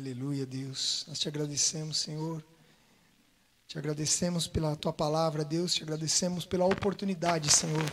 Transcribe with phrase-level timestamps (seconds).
[0.00, 1.04] Aleluia, Deus.
[1.06, 2.42] Nós te agradecemos, Senhor.
[3.68, 5.74] Te agradecemos pela tua palavra, Deus.
[5.74, 7.84] Te agradecemos pela oportunidade, Senhor.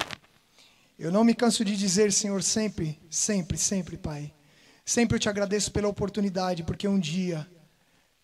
[0.97, 4.33] Eu não me canso de dizer, Senhor, sempre, sempre, sempre, Pai.
[4.85, 7.45] Sempre eu te agradeço pela oportunidade, porque um dia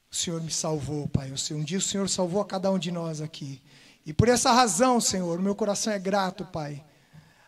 [0.09, 1.33] o Senhor me salvou, Pai.
[1.51, 3.61] Um dia o Senhor salvou a cada um de nós aqui.
[4.05, 6.81] E por essa razão, Senhor, meu coração é grato, Pai.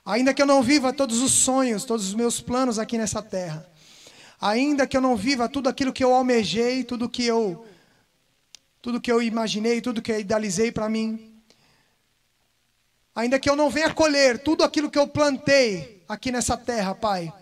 [0.03, 3.65] Ainda que eu não viva todos os sonhos, todos os meus planos aqui nessa terra,
[4.45, 7.65] ainda que eu não viva tudo aquilo que eu almejei, tudo que eu
[8.79, 11.41] tudo que eu imaginei, tudo que eu idealizei para mim,
[13.15, 17.33] ainda que eu não venha colher tudo aquilo que eu plantei aqui nessa terra, Pai,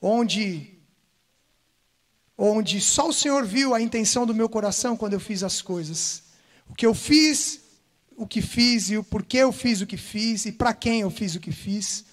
[0.00, 0.78] onde
[2.38, 6.22] onde só o Senhor viu a intenção do meu coração quando eu fiz as coisas.
[6.66, 7.60] O que eu fiz,
[8.16, 11.10] o que fiz e o porquê eu fiz o que fiz e para quem eu
[11.10, 12.06] fiz o que fiz.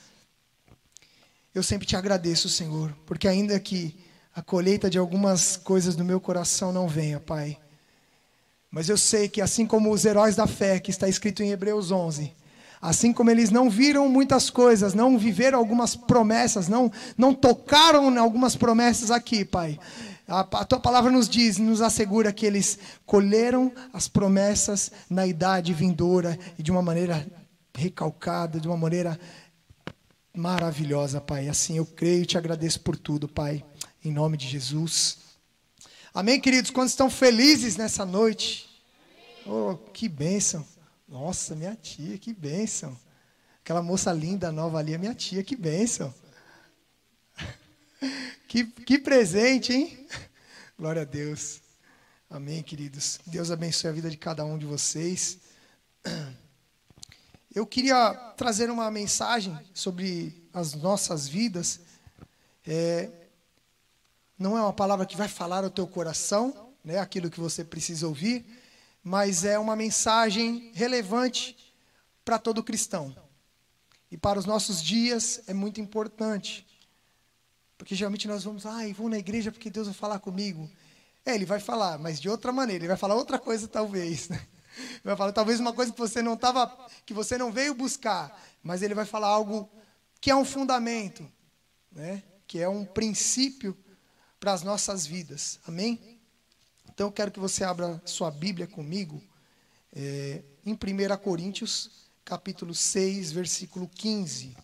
[1.56, 4.07] Eu sempre te agradeço, Senhor, porque ainda que
[4.38, 7.58] a colheita de algumas coisas do meu coração não venha, Pai.
[8.70, 11.90] Mas eu sei que assim como os heróis da fé, que está escrito em Hebreus
[11.90, 12.32] 11,
[12.80, 18.18] assim como eles não viram muitas coisas, não viveram algumas promessas, não, não tocaram em
[18.20, 19.80] algumas promessas aqui, Pai.
[20.28, 22.78] A, a tua palavra nos diz, nos assegura que eles
[23.08, 27.26] colheram as promessas na idade vindoura e de uma maneira
[27.76, 29.20] recalcada, de uma maneira
[30.32, 31.50] maravilhosa, Pai.
[31.50, 33.64] Assim eu creio e te agradeço por tudo, Pai
[34.08, 35.18] em nome de Jesus.
[36.14, 36.72] Amém, queridos?
[36.72, 38.70] Quantos estão felizes nessa noite?
[39.46, 40.66] Oh, que bênção.
[41.06, 42.98] Nossa, minha tia, que bênção.
[43.62, 46.14] Aquela moça linda, nova ali, é minha tia, que bênção.
[48.48, 50.08] Que, que presente, hein?
[50.80, 51.60] Glória a Deus.
[52.30, 53.20] Amém, queridos.
[53.26, 55.40] Deus abençoe a vida de cada um de vocês.
[57.54, 61.82] Eu queria trazer uma mensagem sobre as nossas vidas.
[62.66, 63.10] É,
[64.38, 68.08] não é uma palavra que vai falar ao teu coração, né, aquilo que você precisa
[68.08, 68.46] ouvir,
[69.04, 71.56] mas é uma mensagem relevante
[72.24, 73.16] para todo cristão.
[74.12, 76.66] E para os nossos dias é muito importante.
[77.78, 80.70] Porque geralmente nós vamos, ai, ah, vou na igreja porque Deus vai falar comigo.
[81.26, 84.30] É, ele vai falar, mas de outra maneira, ele vai falar outra coisa talvez.
[84.30, 84.40] Né?
[85.04, 86.72] Vai falar talvez uma coisa que você não tava,
[87.06, 89.70] que você não veio buscar, mas ele vai falar algo
[90.22, 91.30] que é um fundamento,
[91.92, 92.24] né?
[92.48, 93.78] Que é um princípio
[94.40, 95.60] para as nossas vidas.
[95.68, 96.20] Amém?
[96.90, 99.22] Então eu quero que você abra sua Bíblia comigo
[99.94, 100.78] é, em 1
[101.24, 104.56] Coríntios, capítulo 6, versículo 15.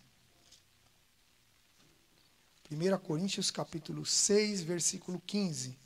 [2.71, 5.77] 1 Coríntios, capítulo 6, versículo 15.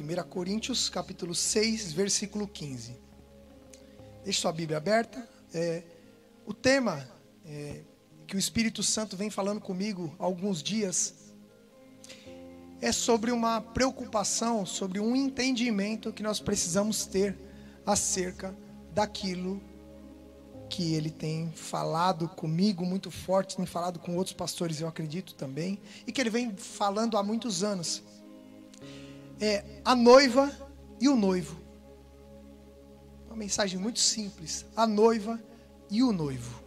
[0.00, 2.96] 1 Coríntios, capítulo 6, versículo 15.
[4.22, 5.28] Deixe sua Bíblia aberta.
[5.52, 5.82] É,
[6.46, 7.04] o tema
[7.44, 7.80] é,
[8.24, 11.14] que o Espírito Santo vem falando comigo há alguns dias
[12.80, 17.36] é sobre uma preocupação, sobre um entendimento que nós precisamos ter
[17.84, 18.56] acerca
[18.94, 19.60] daquilo
[20.70, 25.80] que ele tem falado comigo muito forte, tem falado com outros pastores, eu acredito também,
[26.06, 28.04] e que ele vem falando há muitos anos
[29.40, 30.50] é a noiva
[31.00, 31.56] e o noivo.
[33.26, 35.40] Uma mensagem muito simples: a noiva
[35.90, 36.62] e o noivo.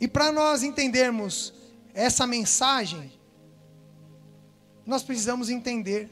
[0.00, 1.52] E para nós entendermos
[1.92, 3.12] essa mensagem,
[4.86, 6.08] nós precisamos entender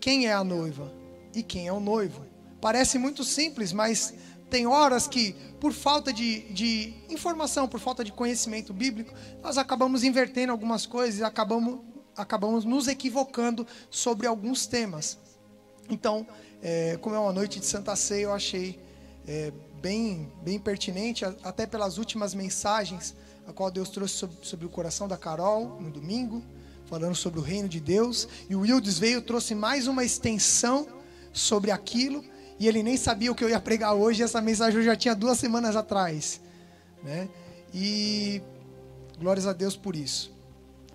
[0.00, 0.92] quem é a noiva
[1.34, 2.26] e quem é o noivo.
[2.60, 4.14] Parece muito simples, mas
[4.50, 10.04] tem horas que, por falta de, de informação, por falta de conhecimento bíblico, nós acabamos
[10.04, 11.80] invertendo algumas coisas e acabamos
[12.16, 15.18] acabamos nos equivocando sobre alguns temas.
[15.88, 16.26] Então,
[16.62, 18.78] é, como é uma noite de Santa Ceia, eu achei
[19.26, 23.14] é, bem, bem pertinente, até pelas últimas mensagens,
[23.46, 26.42] a qual Deus trouxe sobre, sobre, o coração da Carol no domingo,
[26.86, 28.28] falando sobre o reino de Deus.
[28.48, 30.86] E o Wildes veio trouxe mais uma extensão
[31.32, 32.24] sobre aquilo,
[32.58, 35.14] e ele nem sabia o que eu ia pregar hoje, essa mensagem eu já tinha
[35.14, 36.40] duas semanas atrás.
[37.02, 37.28] Né?
[37.74, 38.40] E
[39.18, 40.32] glórias a Deus por isso.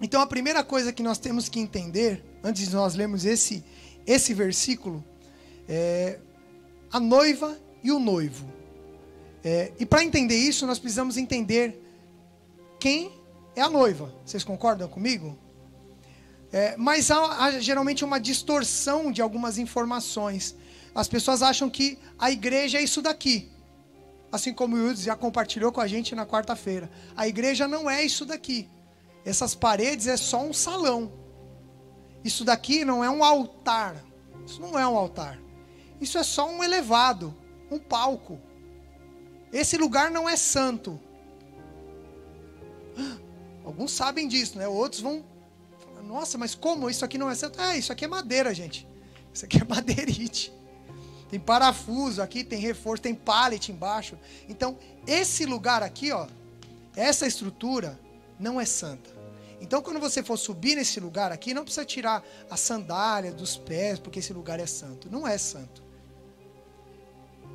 [0.01, 3.63] Então a primeira coisa que nós temos que entender, antes de nós lermos esse,
[4.05, 5.03] esse versículo,
[5.67, 6.19] é
[6.91, 8.51] a noiva e o noivo.
[9.43, 11.81] É, e para entender isso, nós precisamos entender
[12.79, 13.11] quem
[13.55, 14.13] é a noiva.
[14.25, 15.37] Vocês concordam comigo?
[16.51, 20.55] É, mas há, há, geralmente uma distorção de algumas informações.
[20.93, 23.49] As pessoas acham que a igreja é isso daqui.
[24.31, 26.89] Assim como o Wildes já compartilhou com a gente na quarta-feira.
[27.15, 28.69] A igreja não é isso daqui.
[29.27, 31.11] Essas paredes é só um salão.
[32.23, 34.01] Isso daqui não é um altar.
[34.45, 35.37] Isso não é um altar.
[35.99, 37.35] Isso é só um elevado,
[37.69, 38.39] um palco.
[39.51, 40.97] Esse lugar não é santo.
[43.65, 44.65] Alguns sabem disso, né?
[44.65, 45.25] Outros vão
[45.77, 47.59] falar, nossa, mas como isso aqui não é santo?
[47.59, 48.87] É, isso aqui é madeira, gente.
[49.33, 50.53] Isso aqui é madeirite.
[51.29, 54.17] Tem parafuso aqui, tem reforço, tem pallet embaixo.
[54.47, 56.27] Então, esse lugar aqui, ó,
[56.95, 57.99] essa estrutura
[58.39, 59.16] não é santa.
[59.59, 63.99] Então, quando você for subir nesse lugar aqui, não precisa tirar a sandália dos pés,
[63.99, 65.09] porque esse lugar é santo.
[65.09, 65.83] Não é santo.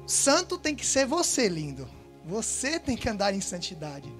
[0.07, 1.89] Santo tem que ser você, lindo.
[2.25, 4.13] Você tem que andar em santidade.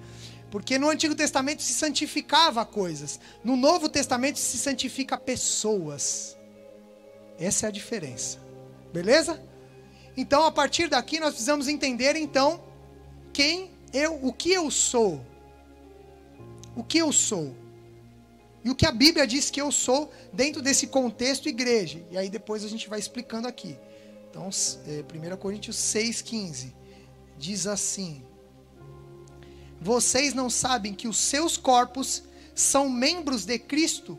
[0.49, 3.19] Porque no Antigo Testamento se santificava coisas.
[3.43, 6.37] No Novo Testamento se santifica pessoas.
[7.39, 8.39] Essa é a diferença.
[8.93, 9.41] Beleza?
[10.15, 12.63] Então, a partir daqui nós precisamos entender então
[13.33, 15.25] quem eu, o que eu sou.
[16.75, 17.62] O que eu sou.
[18.63, 22.01] E o que a Bíblia diz que eu sou dentro desse contexto igreja.
[22.09, 23.77] E aí depois a gente vai explicando aqui.
[24.29, 24.49] Então,
[24.87, 26.73] é, 1 Coríntios 6,15
[27.37, 28.23] diz assim:
[29.81, 32.23] Vocês não sabem que os seus corpos
[32.55, 34.17] são membros de Cristo?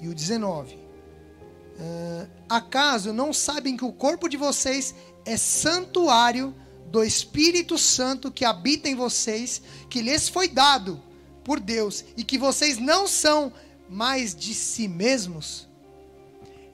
[0.00, 4.94] E o 19: uh, Acaso não sabem que o corpo de vocês
[5.26, 6.54] é santuário
[6.86, 9.60] do Espírito Santo que habita em vocês,
[9.90, 11.02] que lhes foi dado
[11.46, 13.52] por Deus e que vocês não são
[13.88, 15.68] mais de si mesmos?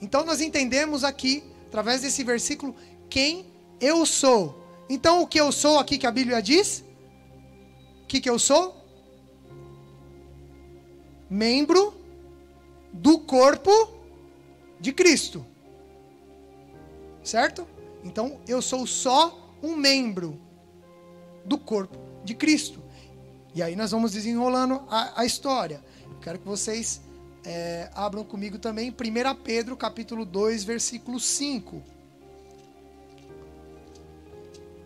[0.00, 2.74] Então nós entendemos aqui através desse versículo,
[3.08, 3.46] quem
[3.80, 4.62] eu sou.
[4.88, 6.84] Então, o que eu sou aqui que a Bíblia diz?
[8.02, 8.76] O que, que eu sou?
[11.30, 11.94] Membro
[12.92, 13.70] do corpo
[14.78, 15.46] de Cristo.
[17.22, 17.66] Certo?
[18.04, 20.38] Então, eu sou só um membro
[21.42, 22.81] do corpo de Cristo.
[23.54, 25.84] E aí nós vamos desenrolando a, a história.
[26.22, 27.02] quero que vocês
[27.44, 31.82] é, abram comigo também 1 Pedro capítulo 2, versículo 5.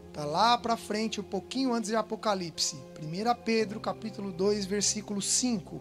[0.09, 2.77] Está lá para frente, um pouquinho antes de Apocalipse.
[3.01, 5.81] 1 Pedro capítulo 2, versículo 5.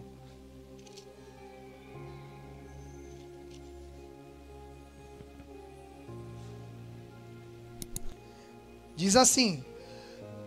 [8.94, 9.64] Diz assim: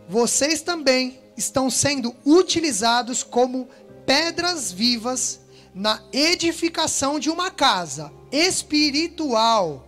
[0.08, 3.68] Vocês também estão sendo utilizados como
[4.06, 5.40] pedras vivas
[5.74, 9.88] na edificação de uma casa espiritual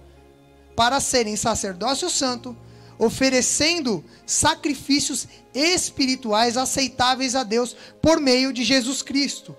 [0.75, 2.55] para serem sacerdócio santo,
[2.97, 9.55] oferecendo sacrifícios espirituais aceitáveis a Deus por meio de Jesus Cristo.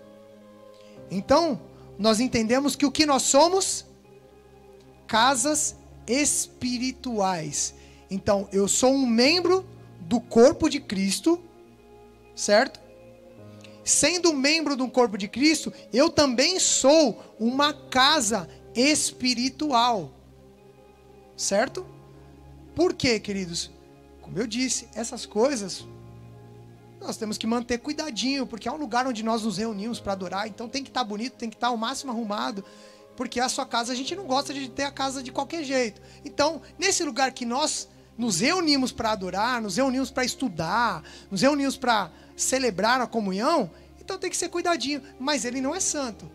[1.10, 1.60] Então,
[1.98, 3.84] nós entendemos que o que nós somos?
[5.06, 7.74] Casas espirituais.
[8.10, 9.66] Então, eu sou um membro
[10.00, 11.38] do corpo de Cristo,
[12.34, 12.82] certo?
[13.84, 20.10] sendo membro do corpo de Cristo, eu também sou uma casa espiritual.
[21.36, 21.86] Certo?
[22.74, 23.70] Por quê, queridos?
[24.20, 25.86] Como eu disse, essas coisas
[27.00, 30.46] nós temos que manter cuidadinho, porque é um lugar onde nós nos reunimos para adorar,
[30.46, 32.64] então tem que estar tá bonito, tem que estar tá o máximo arrumado,
[33.16, 36.00] porque a sua casa a gente não gosta de ter a casa de qualquer jeito.
[36.24, 41.76] Então, nesse lugar que nós nos reunimos para adorar, nos reunimos para estudar, nos reunimos
[41.76, 43.70] para celebrar a comunhão,
[44.00, 45.02] então tem que ser cuidadinho.
[45.18, 46.30] Mas ele não é santo.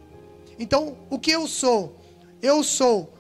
[0.58, 2.00] Então, o que eu sou?
[2.42, 3.14] Eu sou,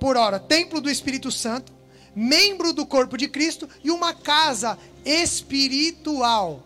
[0.00, 1.72] por hora, templo do Espírito Santo,
[2.14, 6.64] membro do corpo de Cristo e uma casa espiritual.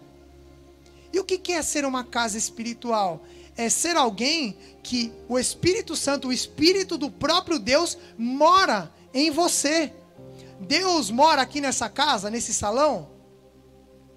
[1.13, 3.23] E o que é ser uma casa espiritual?
[3.55, 9.93] É ser alguém que o Espírito Santo, o Espírito do próprio Deus, mora em você.
[10.67, 13.11] Deus mora aqui nessa casa, nesse salão?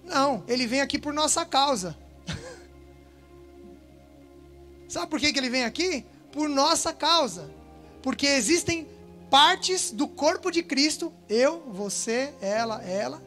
[0.04, 1.98] Não, ele vem aqui por nossa causa.
[4.88, 6.06] Sabe por que, que ele vem aqui?
[6.32, 7.52] Por nossa causa.
[8.02, 8.88] Porque existem
[9.30, 13.22] partes do corpo de Cristo, eu, você, ela, ela.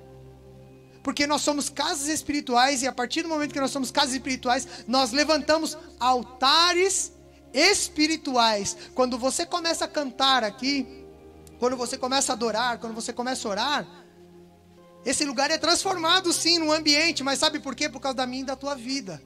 [1.02, 4.68] Porque nós somos casas espirituais e a partir do momento que nós somos casas espirituais,
[4.86, 7.12] nós levantamos altares
[7.52, 8.76] espirituais.
[8.94, 10.97] Quando você começa a cantar aqui,
[11.58, 13.86] quando você começa a adorar, quando você começa a orar,
[15.04, 17.88] esse lugar é transformado sim no ambiente, mas sabe por quê?
[17.88, 19.22] Por causa da minha e da tua vida.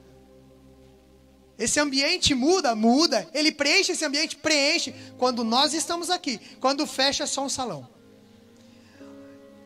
[1.57, 3.29] Esse ambiente muda, muda.
[3.33, 4.93] Ele preenche esse ambiente, preenche.
[5.17, 7.87] Quando nós estamos aqui, quando fecha é só um salão.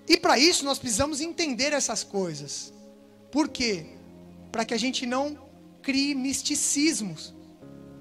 [0.08, 2.74] E para isso nós precisamos entender essas coisas.
[3.32, 3.86] Por quê?
[4.52, 5.38] Para que a gente não
[5.82, 7.34] crie misticismos,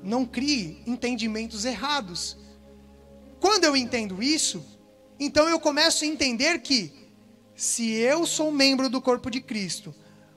[0.02, 2.36] não crie entendimentos errados.
[3.46, 4.60] Quando eu entendo isso,
[5.20, 6.92] então eu começo a entender que
[7.54, 9.94] se eu sou membro do corpo de Cristo,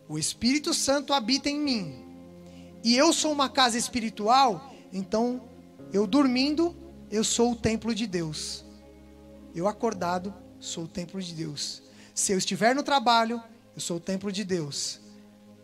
[0.07, 2.05] o Espírito Santo habita em mim,
[2.83, 5.41] e eu sou uma casa espiritual, então
[5.91, 6.75] Eu dormindo,
[7.09, 8.63] eu sou o templo de Deus.
[9.55, 11.81] Eu acordado, sou o templo de Deus.
[12.13, 13.41] Se eu estiver no trabalho,
[13.75, 14.99] eu sou o templo de Deus.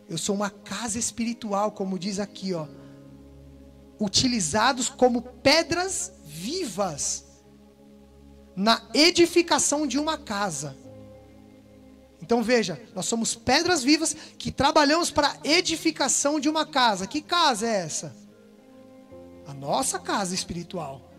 [0.09, 2.65] Eu sou uma casa espiritual, como diz aqui, ó.
[3.99, 7.24] Utilizados como pedras vivas
[8.55, 10.77] na edificação de uma casa.
[12.21, 17.05] Então veja, nós somos pedras vivas que trabalhamos para a edificação de uma casa.
[17.05, 18.15] Que casa é essa?
[19.45, 21.11] A nossa casa espiritual.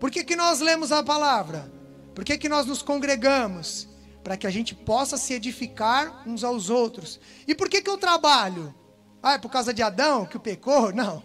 [0.00, 1.70] Por que, que nós lemos a palavra?
[2.14, 3.88] Por que, que nós nos congregamos?
[4.22, 7.20] Para que a gente possa se edificar uns aos outros.
[7.46, 8.74] E por que, que eu trabalho?
[9.22, 10.92] Ah, é por causa de Adão que o pecou?
[10.92, 11.22] Não.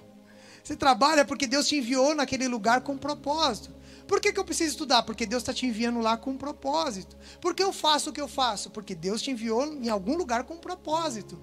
[0.64, 3.72] Você trabalha porque Deus te enviou naquele lugar com propósito.
[4.08, 5.04] Por que, que eu preciso estudar?
[5.04, 7.16] Porque Deus está te enviando lá com um propósito.
[7.40, 8.70] Por que eu faço o que eu faço?
[8.70, 11.42] Porque Deus te enviou em algum lugar com um propósito.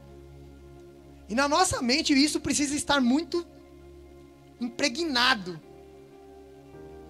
[1.29, 3.47] E na nossa mente isso precisa estar muito
[4.61, 5.61] impregnado.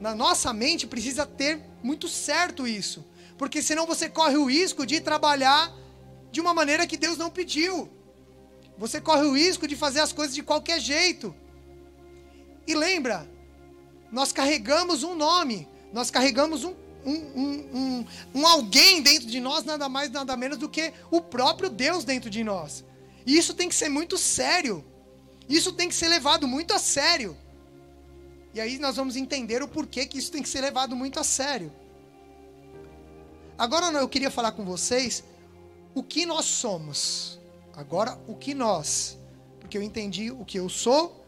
[0.00, 3.04] Na nossa mente precisa ter muito certo isso.
[3.37, 5.75] Porque senão você corre o risco de trabalhar
[6.30, 7.88] de uma maneira que Deus não pediu.
[8.78, 11.35] Você corre o risco de fazer as coisas de qualquer jeito.
[12.66, 13.28] E lembra,
[14.11, 16.75] nós carregamos um nome, nós carregamos um,
[17.05, 21.21] um, um, um, um alguém dentro de nós, nada mais, nada menos do que o
[21.21, 22.85] próprio Deus dentro de nós.
[23.26, 24.85] E isso tem que ser muito sério.
[25.49, 27.37] Isso tem que ser levado muito a sério.
[28.52, 31.25] E aí nós vamos entender o porquê que isso tem que ser levado muito a
[31.25, 31.73] sério.
[33.57, 35.23] Agora eu queria falar com vocês
[35.95, 37.38] o que nós somos.
[37.75, 39.19] Agora o que nós.
[39.61, 41.25] Porque eu entendi o que eu sou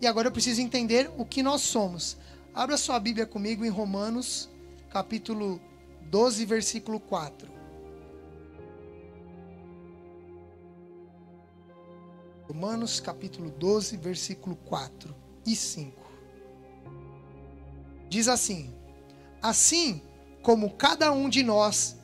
[0.00, 2.16] e agora eu preciso entender o que nós somos.
[2.56, 4.48] Abra sua Bíblia comigo em Romanos,
[4.88, 5.60] capítulo
[6.04, 7.52] 12, versículo 4.
[12.48, 16.10] Romanos, capítulo 12, versículo 4 e 5.
[18.08, 18.74] Diz assim:
[19.42, 20.00] Assim
[20.42, 21.94] como cada um de nós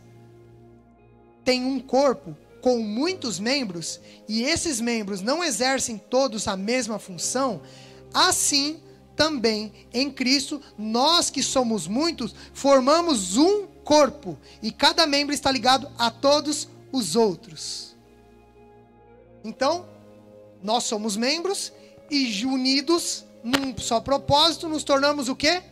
[1.43, 7.63] tem um corpo com muitos membros, e esses membros não exercem todos a mesma função,
[8.13, 8.83] assim
[9.23, 15.89] também em Cristo, nós que somos muitos, formamos um corpo e cada membro está ligado
[15.97, 17.95] a todos os outros.
[19.45, 19.87] Então,
[20.61, 21.73] nós somos membros
[22.11, 25.63] e unidos num só propósito, nos tornamos o quê?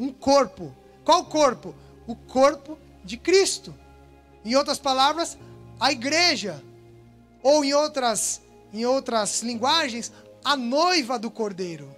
[0.00, 0.74] Um corpo.
[1.04, 1.74] Qual corpo?
[2.06, 3.74] O corpo de Cristo.
[4.46, 5.36] Em outras palavras,
[5.78, 6.62] a igreja.
[7.42, 8.40] Ou em outras,
[8.72, 10.10] em outras linguagens,
[10.42, 11.94] a noiva do Cordeiro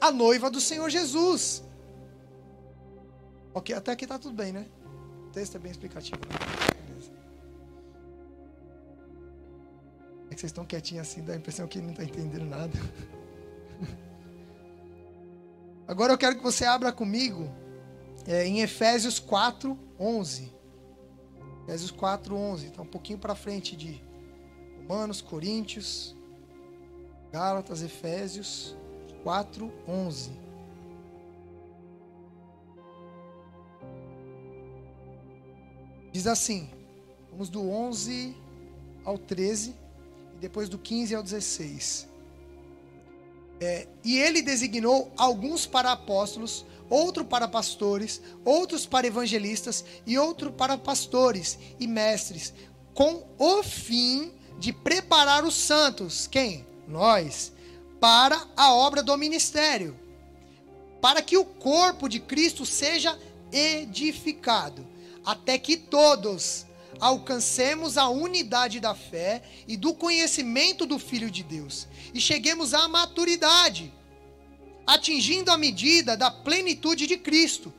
[0.00, 1.62] a noiva do Senhor Jesus.
[3.52, 4.66] Ok, até aqui está tudo bem, né?
[5.26, 6.20] O texto é bem explicativo.
[6.86, 7.12] Beleza.
[10.30, 12.72] É que vocês estão quietinhos assim, dá a impressão que não está entendendo nada.
[15.86, 17.52] Agora eu quero que você abra comigo
[18.26, 20.52] é, em Efésios 4, 11.
[21.64, 22.66] Efésios 4, 11.
[22.66, 24.02] Está um pouquinho para frente de
[24.78, 26.16] Romanos, Coríntios,
[27.32, 28.76] Gálatas, Efésios.
[29.22, 30.30] 4, 11.
[36.12, 36.68] Diz assim,
[37.30, 38.36] vamos do 11
[39.04, 39.74] ao 13
[40.34, 42.08] e depois do 15 ao 16.
[43.60, 50.50] É, e ele designou alguns para apóstolos, outro para pastores, outros para evangelistas e outro
[50.50, 52.54] para pastores e mestres,
[52.94, 56.26] com o fim de preparar os santos.
[56.26, 56.66] Quem?
[56.88, 57.52] Nós
[58.00, 59.96] para a obra do ministério,
[61.00, 63.18] para que o corpo de Cristo seja
[63.52, 64.86] edificado,
[65.24, 66.66] até que todos
[66.98, 72.88] alcancemos a unidade da fé e do conhecimento do Filho de Deus e cheguemos à
[72.88, 73.92] maturidade,
[74.86, 77.72] atingindo a medida da plenitude de Cristo.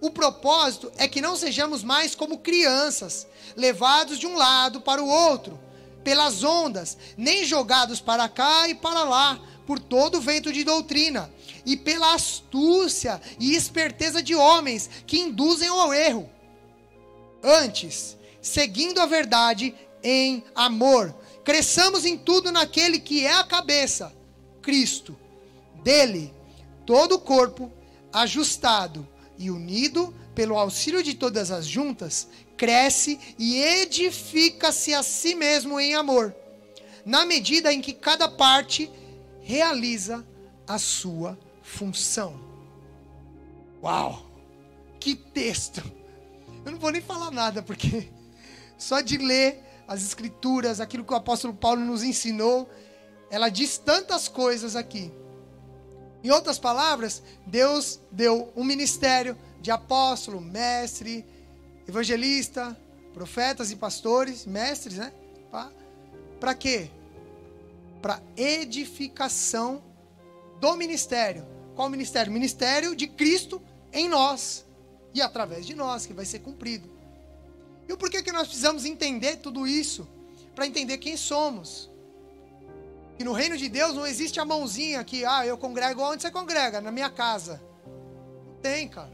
[0.00, 3.26] O propósito é que não sejamos mais como crianças,
[3.56, 5.58] levados de um lado para o outro,
[6.02, 9.40] pelas ondas, nem jogados para cá e para lá,
[9.72, 11.32] por todo vento de doutrina
[11.64, 16.28] e pela astúcia e esperteza de homens que induzem ao erro.
[17.42, 24.14] Antes, seguindo a verdade em amor, cresçamos em tudo naquele que é a cabeça,
[24.60, 25.18] Cristo.
[25.82, 26.34] Dele,
[26.84, 27.72] todo o corpo,
[28.12, 35.80] ajustado e unido pelo auxílio de todas as juntas, cresce e edifica-se a si mesmo
[35.80, 36.36] em amor,
[37.06, 38.90] na medida em que cada parte
[39.42, 40.26] realiza
[40.66, 42.40] a sua função.
[43.82, 44.30] Uau!
[44.98, 45.82] Que texto!
[46.64, 48.08] Eu não vou nem falar nada, porque
[48.78, 52.70] só de ler as Escrituras, aquilo que o apóstolo Paulo nos ensinou,
[53.30, 55.12] ela diz tantas coisas aqui.
[56.22, 61.26] Em outras palavras, Deus deu um ministério de apóstolo, mestre,
[61.88, 62.76] evangelista,
[63.12, 65.12] profetas e pastores, mestres, né?
[66.38, 66.90] Para quê?
[68.02, 69.82] Para edificação
[70.60, 71.46] do ministério.
[71.74, 72.30] Qual ministério?
[72.30, 74.66] Ministério de Cristo em nós
[75.14, 76.90] e através de nós, que vai ser cumprido.
[77.88, 80.08] E o porquê que nós precisamos entender tudo isso?
[80.54, 81.90] Para entender quem somos.
[83.16, 86.30] Que no reino de Deus não existe a mãozinha que, ah, eu congrego onde você
[86.30, 86.80] congrega?
[86.80, 87.62] Na minha casa.
[88.46, 89.12] Não tem, cara.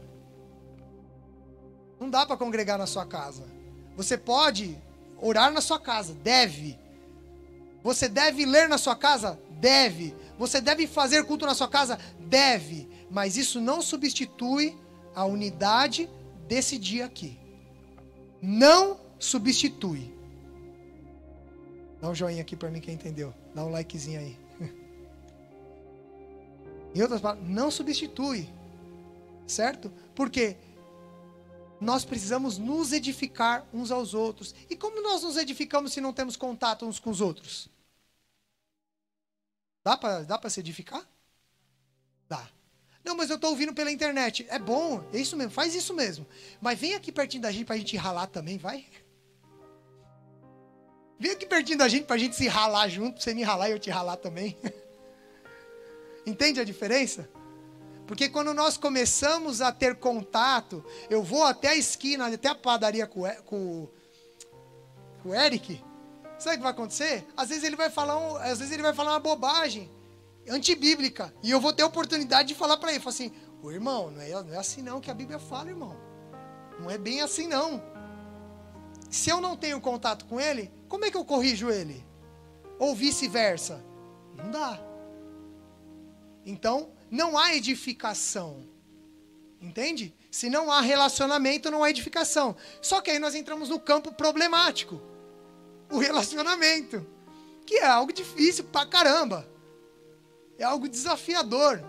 [1.99, 3.43] Não dá para congregar na sua casa.
[3.97, 4.77] Você pode
[5.21, 6.79] orar na sua casa, deve.
[7.83, 10.15] Você deve ler na sua casa, deve.
[10.37, 12.87] Você deve fazer culto na sua casa, deve.
[13.09, 14.77] Mas isso não substitui
[15.15, 16.09] a unidade
[16.47, 17.37] desse dia aqui.
[18.41, 20.13] Não substitui.
[22.01, 23.33] Dá um joinha aqui para mim quem entendeu.
[23.53, 24.37] Dá um likezinho aí.
[26.95, 28.47] Em outras palavras, não substitui.
[29.45, 29.91] Certo?
[30.15, 30.55] Porque
[31.79, 34.53] nós precisamos nos edificar uns aos outros.
[34.69, 37.69] E como nós nos edificamos se não temos contato uns com os outros?
[39.83, 41.07] Dá para dá se edificar?
[42.27, 42.49] Dá.
[43.03, 44.45] Não, mas eu estou ouvindo pela internet.
[44.49, 46.27] É bom, é isso mesmo, faz isso mesmo.
[46.61, 48.85] Mas vem aqui pertinho da gente para a gente ralar também, vai?
[51.17, 53.71] Vem aqui pertinho da gente para a gente se ralar junto, você me ralar e
[53.71, 54.57] eu te ralar também.
[56.25, 57.29] Entende a diferença?
[58.09, 63.05] Porque quando nós começamos a ter contato, eu vou até a esquina, até a padaria
[63.05, 63.87] com, com,
[65.21, 65.79] com o Eric,
[66.39, 67.27] sabe o que vai acontecer?
[67.37, 69.91] Às vezes ele vai falar, um, às vezes ele vai falar uma bobagem
[70.49, 71.31] antibíblica.
[71.43, 74.21] E eu vou ter a oportunidade de falar para ele, falar assim, ô irmão, não
[74.23, 75.95] é, não é assim não que a Bíblia fala, irmão.
[76.79, 77.79] Não é bem assim não.
[79.07, 82.03] Se eu não tenho contato com ele, como é que eu corrijo ele?
[82.79, 83.85] Ou vice-versa?
[84.35, 84.79] Não dá.
[86.43, 88.67] Então, não há edificação.
[89.61, 90.15] Entende?
[90.31, 92.55] Se não há relacionamento, não há edificação.
[92.81, 95.01] Só que aí nós entramos no campo problemático
[95.91, 97.05] o relacionamento,
[97.65, 99.49] que é algo difícil pra caramba.
[100.57, 101.81] É algo desafiador.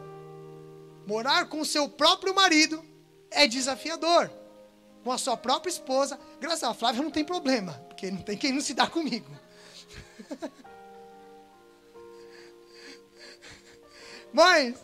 [1.06, 2.84] Morar com o seu próprio marido
[3.30, 4.30] é desafiador.
[5.04, 8.52] Com a sua própria esposa, graças a Flávia não tem problema, porque não tem quem
[8.52, 9.30] não se dá comigo.
[14.32, 14.76] Mas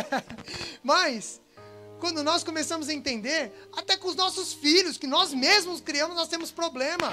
[0.82, 1.40] Mas,
[2.00, 6.28] quando nós começamos a entender, até com os nossos filhos, que nós mesmos criamos, nós
[6.28, 7.12] temos problema.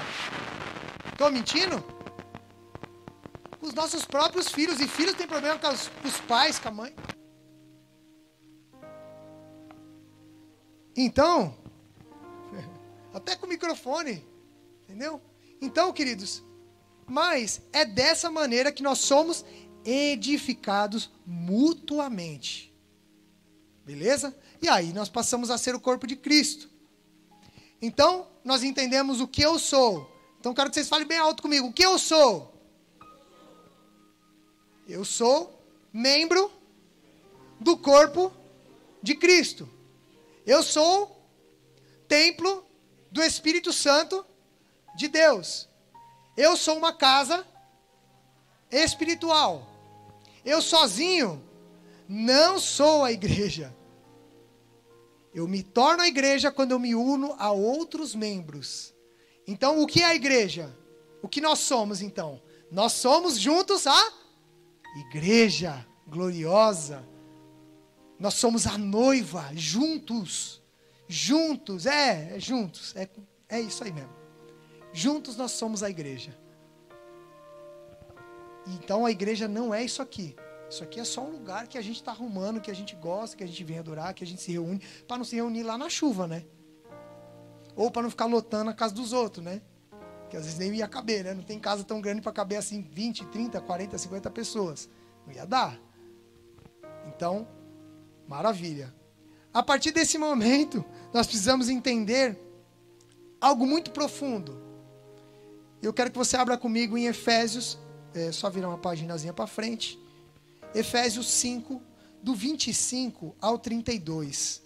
[1.12, 1.82] Estou mentindo?
[3.58, 6.68] Com os nossos próprios filhos, e filhos têm problema com os, com os pais, com
[6.68, 6.96] a mãe.
[10.96, 11.56] Então,
[13.14, 14.26] até com o microfone,
[14.84, 15.20] entendeu?
[15.60, 16.42] Então, queridos,
[17.06, 19.44] mas é dessa maneira que nós somos
[19.84, 22.69] edificados mutuamente.
[23.90, 24.32] Beleza?
[24.62, 26.70] E aí nós passamos a ser o corpo de Cristo.
[27.82, 30.08] Então, nós entendemos o que eu sou.
[30.38, 31.66] Então, quero que vocês falem bem alto comigo.
[31.66, 32.54] O que eu sou?
[34.88, 35.60] Eu sou
[35.92, 36.52] membro
[37.58, 38.32] do corpo
[39.02, 39.68] de Cristo.
[40.46, 41.20] Eu sou
[42.06, 42.64] templo
[43.10, 44.24] do Espírito Santo
[44.94, 45.68] de Deus.
[46.36, 47.44] Eu sou uma casa
[48.70, 49.66] espiritual.
[50.44, 51.42] Eu sozinho
[52.08, 53.79] não sou a igreja.
[55.34, 58.94] Eu me torno a igreja quando eu me uno a outros membros.
[59.46, 60.76] Então, o que é a igreja?
[61.22, 62.40] O que nós somos então?
[62.70, 64.12] Nós somos juntos a
[65.08, 67.06] igreja gloriosa.
[68.18, 70.60] Nós somos a noiva, juntos.
[71.08, 72.94] Juntos, é, é juntos.
[72.96, 73.08] É,
[73.48, 74.12] é isso aí mesmo.
[74.92, 76.36] Juntos nós somos a igreja.
[78.66, 80.36] Então a igreja não é isso aqui.
[80.70, 83.36] Isso aqui é só um lugar que a gente está arrumando, que a gente gosta,
[83.36, 85.76] que a gente vem adorar, que a gente se reúne, para não se reunir lá
[85.76, 86.44] na chuva, né?
[87.74, 89.60] Ou para não ficar lotando a casa dos outros, né?
[90.28, 91.34] Que às vezes nem ia caber, né?
[91.34, 94.88] Não tem casa tão grande para caber assim 20, 30, 40, 50 pessoas.
[95.26, 95.76] Não ia dar.
[97.06, 97.48] Então,
[98.28, 98.94] maravilha.
[99.52, 102.38] A partir desse momento, nós precisamos entender
[103.40, 104.62] algo muito profundo.
[105.82, 107.78] Eu quero que você abra comigo em Efésios
[108.14, 109.98] é só virar uma paginazinha para frente.
[110.74, 111.82] Efésios 5,
[112.22, 114.62] do 25 ao 32.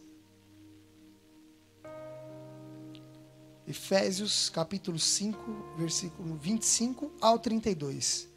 [3.67, 5.39] Efésios capítulo 5,
[5.79, 8.29] versículo 25 ao 32.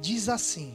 [0.00, 0.74] Diz assim: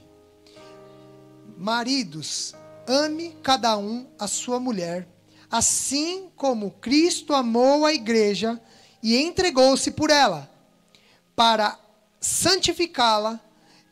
[1.58, 2.54] Maridos,
[2.88, 5.08] ame cada um a sua mulher,
[5.50, 8.62] assim como Cristo amou a igreja
[9.02, 10.52] e entregou-se por ela,
[11.36, 11.80] para
[12.22, 13.40] santificá-la,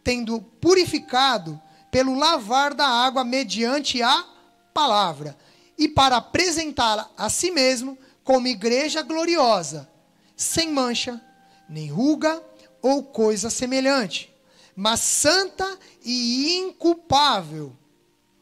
[0.03, 1.59] tendo purificado
[1.93, 4.25] pelo lavar da água mediante a
[4.73, 5.37] palavra,
[5.77, 9.87] e para apresentá-la a si mesmo como igreja gloriosa,
[10.35, 11.21] sem mancha,
[11.69, 12.41] nem ruga
[12.81, 14.33] ou coisa semelhante,
[14.75, 17.77] mas santa e inculpável,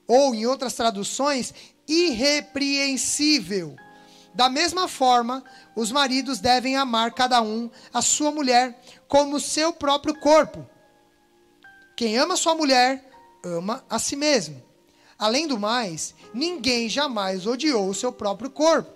[0.08, 1.54] ou em outras traduções,
[1.86, 3.76] irrepreensível.
[4.34, 5.44] Da mesma forma,
[5.76, 10.66] os maridos devem amar cada um a sua mulher como seu próprio corpo.
[11.98, 13.11] Quem ama sua mulher,
[13.44, 14.62] ama a si mesmo.
[15.18, 18.92] Além do mais, ninguém jamais odiou o seu próprio corpo.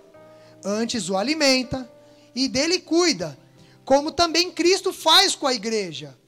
[0.64, 1.88] Antes o alimenta
[2.34, 3.38] e dele cuida,
[3.84, 6.18] como também Cristo faz com a igreja,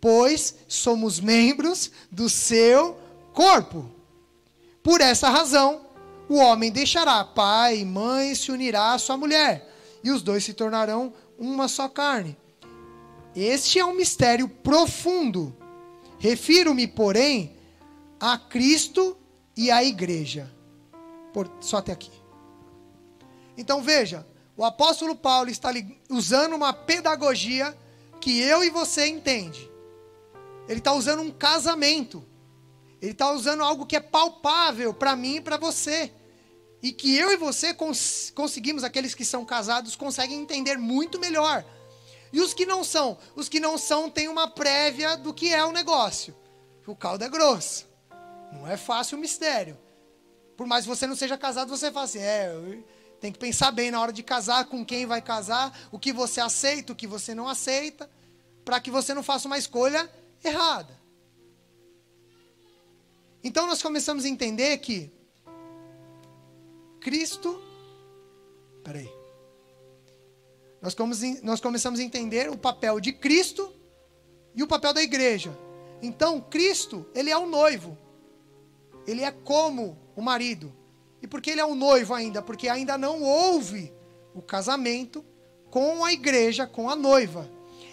[0.00, 2.98] pois somos membros do seu
[3.32, 3.88] corpo.
[4.82, 5.86] Por essa razão,
[6.28, 10.44] o homem deixará pai e mãe e se unirá à sua mulher, e os dois
[10.44, 12.36] se tornarão uma só carne.
[13.34, 15.56] Este é um mistério profundo.
[16.18, 17.56] Refiro-me, porém,
[18.18, 19.16] a Cristo
[19.56, 20.52] e à igreja.
[21.32, 22.10] Por, só até aqui.
[23.56, 24.26] Então veja,
[24.56, 25.70] o apóstolo Paulo está
[26.08, 27.76] usando uma pedagogia
[28.20, 29.70] que eu e você entende.
[30.68, 32.24] Ele está usando um casamento.
[33.00, 36.12] Ele está usando algo que é palpável para mim e para você.
[36.82, 41.64] E que eu e você cons conseguimos, aqueles que são casados, conseguem entender muito melhor.
[42.32, 43.18] E os que não são?
[43.34, 46.36] Os que não são têm uma prévia do que é o negócio.
[46.86, 47.86] O caldo é grosso.
[48.52, 49.78] Não é fácil o mistério.
[50.56, 52.50] Por mais que você não seja casado, você fala assim: é,
[53.20, 56.40] tem que pensar bem na hora de casar, com quem vai casar, o que você
[56.40, 58.10] aceita, o que você não aceita,
[58.64, 60.10] para que você não faça uma escolha
[60.42, 60.98] errada.
[63.42, 65.12] Então nós começamos a entender que
[67.00, 67.62] Cristo.
[68.82, 69.17] Peraí.
[70.80, 70.96] Nós,
[71.42, 73.72] nós começamos a entender o papel de Cristo
[74.54, 75.56] e o papel da igreja.
[76.00, 77.98] Então, Cristo, ele é o noivo.
[79.06, 80.72] Ele é como o marido.
[81.22, 82.40] E por que ele é o noivo ainda?
[82.40, 83.92] Porque ainda não houve
[84.34, 85.24] o casamento
[85.70, 87.50] com a igreja, com a noiva.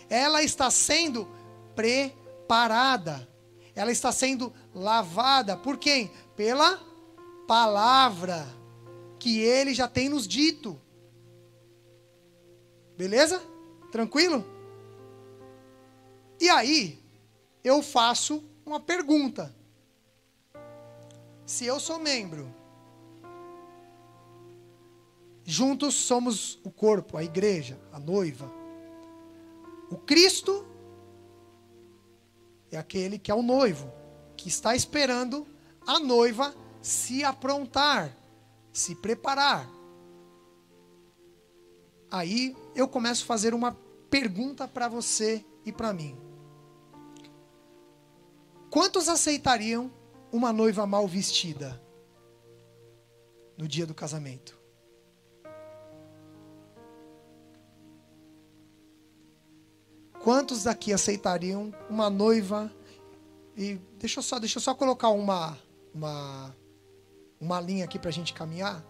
[0.09, 1.27] Ela está sendo
[1.75, 3.27] preparada.
[3.75, 5.57] Ela está sendo lavada.
[5.57, 6.11] Por quem?
[6.35, 6.79] Pela
[7.47, 8.47] palavra
[9.19, 10.79] que ele já tem nos dito.
[12.97, 13.41] Beleza?
[13.91, 14.43] Tranquilo?
[16.39, 16.99] E aí,
[17.63, 19.53] eu faço uma pergunta.
[21.45, 22.53] Se eu sou membro,
[25.43, 28.51] juntos somos o corpo, a igreja, a noiva.
[29.89, 30.65] O Cristo
[32.71, 33.91] é aquele que é o noivo,
[34.35, 35.47] que está esperando
[35.85, 38.11] a noiva se aprontar
[38.75, 39.69] se preparar.
[42.11, 43.71] Aí eu começo a fazer uma
[44.09, 46.17] pergunta para você e para mim.
[48.69, 49.89] Quantos aceitariam
[50.31, 51.81] uma noiva mal vestida
[53.57, 54.59] no dia do casamento?
[60.21, 62.71] Quantos daqui aceitariam uma noiva
[63.55, 65.57] e deixa eu só, deixa eu só colocar uma
[65.93, 66.53] uma
[67.39, 68.83] uma linha aqui para a gente caminhar.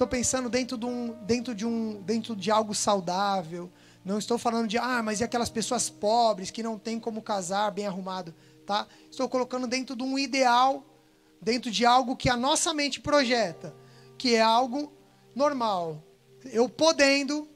[0.00, 3.70] Estou pensando dentro de, um, dentro, de um, dentro de algo saudável.
[4.02, 7.70] Não estou falando de, ah, mas e aquelas pessoas pobres que não têm como casar
[7.70, 8.34] bem arrumado,
[8.64, 8.86] tá?
[9.10, 10.82] Estou colocando dentro de um ideal,
[11.38, 13.74] dentro de algo que a nossa mente projeta,
[14.16, 14.90] que é algo
[15.34, 16.02] normal.
[16.46, 17.46] Eu podendo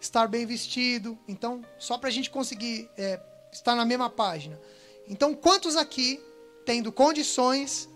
[0.00, 1.16] estar bem vestido.
[1.28, 3.20] Então, só para a gente conseguir é,
[3.52, 4.58] estar na mesma página.
[5.06, 6.20] Então, quantos aqui,
[6.66, 7.88] tendo condições,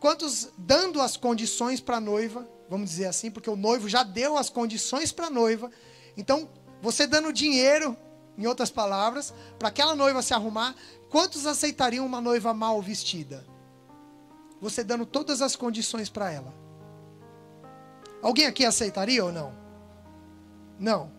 [0.00, 4.38] Quantos dando as condições para a noiva, vamos dizer assim, porque o noivo já deu
[4.38, 5.68] as condições para a noiva.
[6.16, 6.48] Então,
[6.80, 7.96] você dando dinheiro,
[8.38, 10.76] em outras palavras, para aquela noiva se arrumar,
[11.10, 13.44] quantos aceitariam uma noiva mal vestida?
[14.60, 16.54] Você dando todas as condições para ela.
[18.22, 19.52] Alguém aqui aceitaria ou não?
[20.78, 21.10] Não.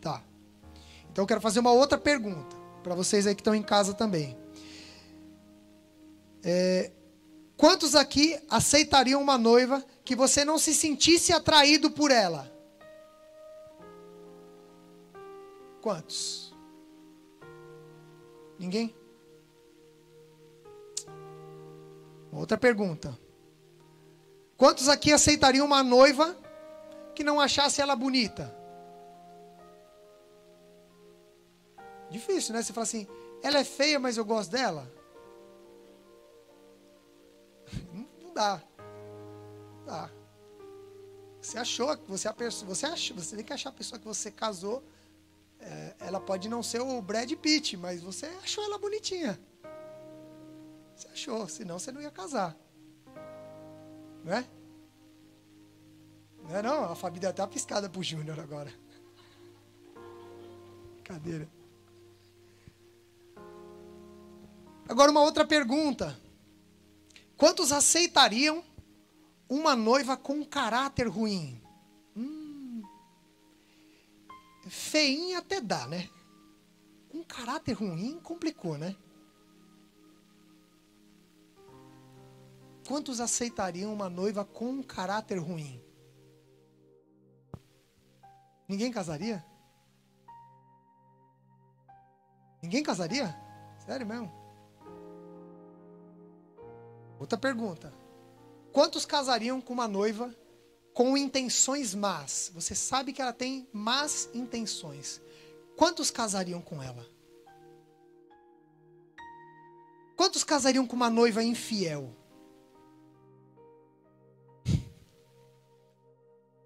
[0.00, 0.22] Tá.
[1.12, 4.36] Então eu quero fazer uma outra pergunta para vocês aí que estão em casa também.
[6.42, 6.90] É,
[7.56, 12.52] Quantos aqui aceitariam uma noiva que você não se sentisse atraído por ela?
[15.80, 16.54] Quantos?
[18.58, 18.94] Ninguém?
[22.32, 23.16] Outra pergunta.
[24.56, 26.36] Quantos aqui aceitariam uma noiva
[27.14, 28.54] que não achasse ela bonita?
[32.10, 32.62] Difícil, né?
[32.62, 33.06] Você fala assim,
[33.42, 34.90] ela é feia, mas eu gosto dela.
[38.34, 38.62] Dá.
[39.86, 40.10] Dá.
[41.40, 44.30] Você achou, você, a pessoa, você, achou, você tem que achar a pessoa que você
[44.30, 44.82] casou.
[45.60, 49.38] É, ela pode não ser o Brad Pitt, mas você achou ela bonitinha.
[50.96, 52.56] Você achou, senão você não ia casar.
[54.24, 54.44] Não é?
[56.42, 56.84] Não é não?
[56.84, 56.92] A
[57.28, 58.72] até uma piscada pro Júnior agora.
[61.02, 61.48] Cadeira.
[64.88, 66.18] Agora uma outra pergunta.
[67.36, 68.64] Quantos aceitariam
[69.48, 71.60] uma noiva com caráter ruim?
[72.16, 72.82] Hum,
[74.68, 76.08] feinha até dá, né?
[77.08, 78.96] Com caráter ruim complicou, né?
[82.86, 85.82] Quantos aceitariam uma noiva com um caráter ruim?
[88.68, 89.44] Ninguém casaria?
[92.62, 93.34] Ninguém casaria?
[93.84, 94.43] Sério mesmo?
[97.24, 97.90] Outra pergunta.
[98.70, 100.36] Quantos casariam com uma noiva
[100.92, 102.52] com intenções más?
[102.54, 105.22] Você sabe que ela tem más intenções.
[105.74, 107.08] Quantos casariam com ela?
[110.14, 112.14] Quantos casariam com uma noiva infiel?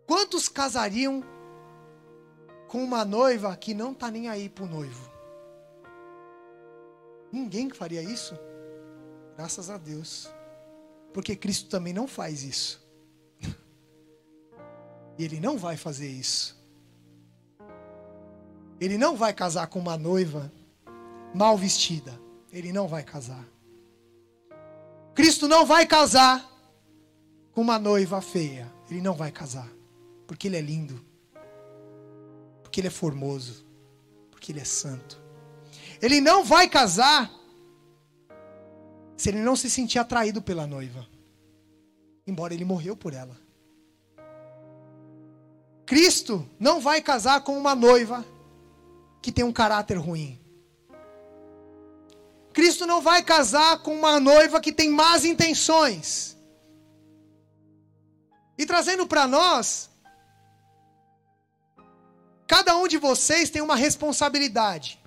[0.09, 1.23] Quantos casariam
[2.67, 5.09] com uma noiva que não está nem aí para o noivo?
[7.31, 8.37] Ninguém faria isso?
[9.37, 10.37] Graças a Deus.
[11.13, 12.87] Porque Cristo também não faz isso.
[15.19, 16.57] E Ele não vai fazer isso.
[18.81, 20.53] Ele não vai casar com uma noiva
[21.35, 22.19] mal vestida.
[22.53, 23.45] Ele não vai casar.
[25.15, 26.49] Cristo não vai casar
[27.53, 28.73] com uma noiva feia.
[28.89, 29.69] Ele não vai casar.
[30.27, 31.05] Porque ele é lindo.
[32.63, 33.67] Porque ele é formoso.
[34.31, 35.21] Porque ele é santo.
[36.01, 37.31] Ele não vai casar
[39.19, 41.07] se ele não se sentir atraído pela noiva.
[42.27, 43.37] Embora ele morreu por ela.
[45.85, 48.25] Cristo não vai casar com uma noiva
[49.21, 50.41] que tem um caráter ruim.
[52.55, 56.35] Cristo não vai casar com uma noiva que tem más intenções.
[58.57, 59.89] E trazendo para nós
[62.49, 64.99] Cada um de vocês tem uma responsabilidade.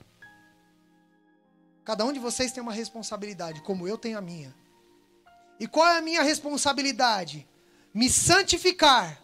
[1.83, 4.55] Cada um de vocês tem uma responsabilidade, como eu tenho a minha.
[5.59, 7.47] E qual é a minha responsabilidade?
[7.93, 9.21] Me santificar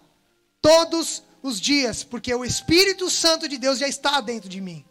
[0.61, 4.85] todos os dias, porque o Espírito Santo de Deus já está dentro de mim.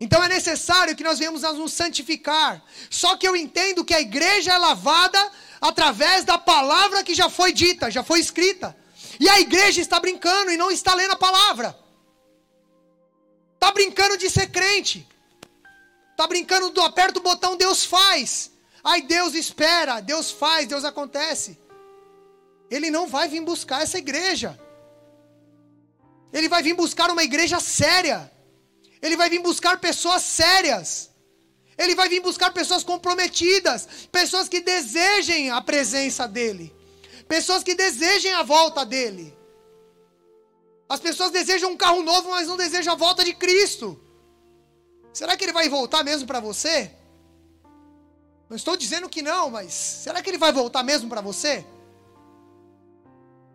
[0.00, 2.60] Então é necessário que nós venhamos a nos santificar.
[2.90, 5.30] Só que eu entendo que a igreja é lavada
[5.60, 8.76] através da palavra que já foi dita, já foi escrita.
[9.20, 11.78] E a igreja está brincando e não está lendo a palavra.
[13.54, 15.06] Está brincando de ser crente.
[16.12, 18.52] Está brincando do aperta o botão, Deus faz.
[18.84, 21.58] Aí Deus espera, Deus faz, Deus acontece.
[22.70, 24.58] Ele não vai vir buscar essa igreja.
[26.32, 28.30] Ele vai vir buscar uma igreja séria.
[29.00, 31.10] Ele vai vir buscar pessoas sérias.
[31.76, 36.74] Ele vai vir buscar pessoas comprometidas, pessoas que desejem a presença dele.
[37.28, 39.36] Pessoas que desejem a volta dele.
[40.88, 44.01] As pessoas desejam um carro novo, mas não desejam a volta de Cristo.
[45.12, 46.90] Será que ele vai voltar mesmo para você?
[48.48, 51.64] Não estou dizendo que não, mas será que ele vai voltar mesmo para você?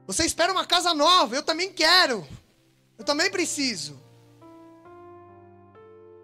[0.05, 2.27] Você espera uma casa nova, eu também quero.
[2.97, 3.99] Eu também preciso.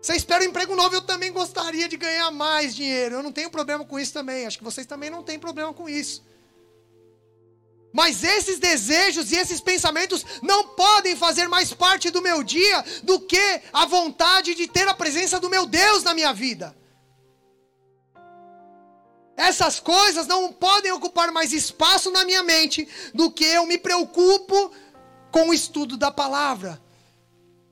[0.02, 3.16] Você espera um emprego novo, eu também gostaria de ganhar mais dinheiro.
[3.16, 4.46] Eu não tenho problema com isso também.
[4.46, 6.24] Acho que vocês também não têm problema com isso.
[7.94, 13.20] Mas esses desejos e esses pensamentos não podem fazer mais parte do meu dia do
[13.20, 16.76] que a vontade de ter a presença do meu Deus na minha vida.
[19.38, 24.72] Essas coisas não podem ocupar mais espaço na minha mente do que eu me preocupo
[25.32, 26.82] com o estudo da palavra,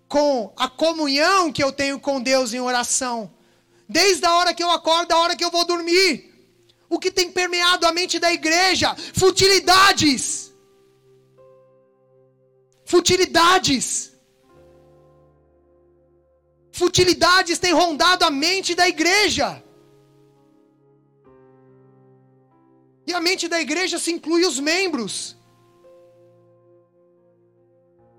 [0.07, 3.33] com a comunhão que eu tenho com Deus em oração,
[3.89, 6.30] desde a hora que eu acordo, a hora que eu vou dormir
[6.93, 8.93] o que tem permeado a mente da igreja?
[9.21, 10.53] Futilidades.
[12.83, 13.87] Futilidades.
[16.79, 19.63] Futilidades têm rondado a mente da igreja.
[23.07, 25.37] E a mente da igreja se inclui os membros.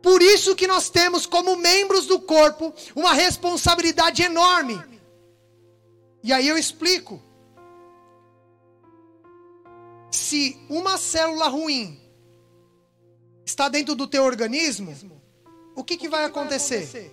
[0.00, 4.82] Por isso que nós temos como membros do corpo uma responsabilidade enorme.
[6.22, 7.22] E aí eu explico
[10.12, 11.98] se uma célula ruim
[13.44, 14.94] está dentro do teu organismo,
[15.74, 17.12] o que, que vai acontecer?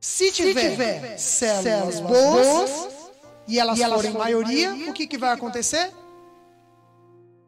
[0.00, 2.88] Se tiver, células, boas,
[3.46, 5.92] e elas, forem maioria, o que, que vai acontecer?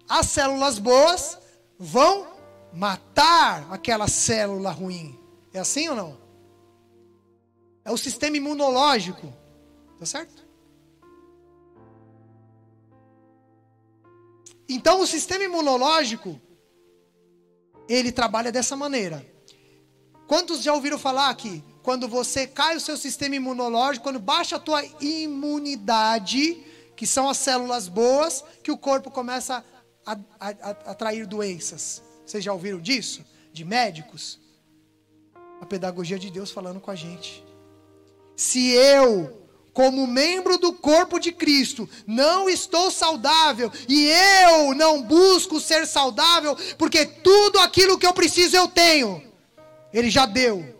[0.08, 1.38] As células boas
[1.78, 2.28] vão
[2.72, 5.18] matar aquela célula ruim.
[5.52, 6.18] É assim ou não?
[7.84, 9.32] É o sistema imunológico.
[9.98, 10.45] Tá certo?
[14.68, 16.40] Então o sistema imunológico
[17.88, 19.24] ele trabalha dessa maneira.
[20.26, 21.62] Quantos já ouviram falar aqui?
[21.82, 26.64] Quando você cai o seu sistema imunológico, quando baixa a tua imunidade,
[26.96, 29.64] que são as células boas, que o corpo começa
[30.04, 30.18] a
[30.90, 32.02] atrair doenças.
[32.24, 33.24] Vocês já ouviram disso?
[33.52, 34.40] De médicos?
[35.60, 37.44] A pedagogia de Deus falando com a gente.
[38.34, 39.45] Se eu
[39.76, 46.56] como membro do corpo de Cristo, não estou saudável e eu não busco ser saudável,
[46.78, 49.22] porque tudo aquilo que eu preciso eu tenho,
[49.92, 50.74] Ele já deu.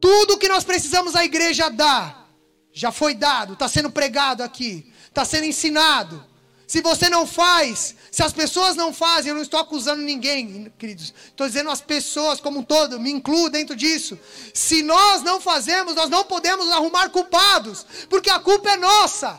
[0.00, 2.30] Tudo que nós precisamos a igreja dar,
[2.72, 6.24] já foi dado, está sendo pregado aqui, está sendo ensinado.
[6.72, 11.12] Se você não faz, se as pessoas não fazem, eu não estou acusando ninguém, queridos.
[11.26, 14.18] Estou dizendo as pessoas como um todo, me incluo dentro disso.
[14.54, 19.38] Se nós não fazemos, nós não podemos arrumar culpados, porque a culpa é nossa.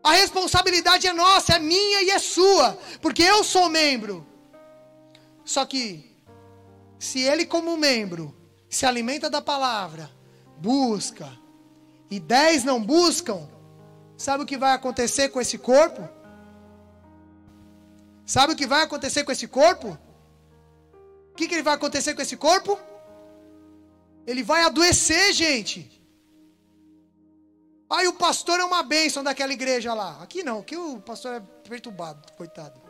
[0.00, 4.24] A responsabilidade é nossa, é minha e é sua, porque eu sou membro.
[5.44, 6.08] Só que,
[7.00, 8.32] se ele, como membro,
[8.70, 10.08] se alimenta da palavra,
[10.56, 11.36] busca,
[12.08, 13.55] e dez não buscam,
[14.16, 16.08] Sabe o que vai acontecer com esse corpo?
[18.24, 19.98] Sabe o que vai acontecer com esse corpo?
[21.32, 22.78] O que, que ele vai acontecer com esse corpo?
[24.26, 25.78] Ele vai adoecer, gente.
[27.88, 30.20] Aí o pastor é uma bênção daquela igreja lá.
[30.22, 32.85] Aqui não, aqui o pastor é perturbado, coitado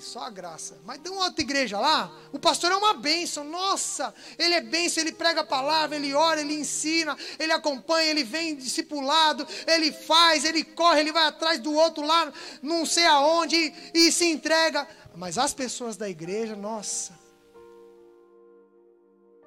[0.00, 0.78] só a graça.
[0.84, 3.44] Mas tem uma outra igreja lá, o pastor é uma bênção.
[3.44, 8.22] Nossa, ele é bênção, ele prega a palavra, ele ora, ele ensina, ele acompanha, ele
[8.22, 13.56] vem discipulado, ele faz, ele corre, ele vai atrás do outro lá, não sei aonde,
[13.56, 14.86] e, e se entrega.
[15.14, 17.18] Mas as pessoas da igreja, nossa.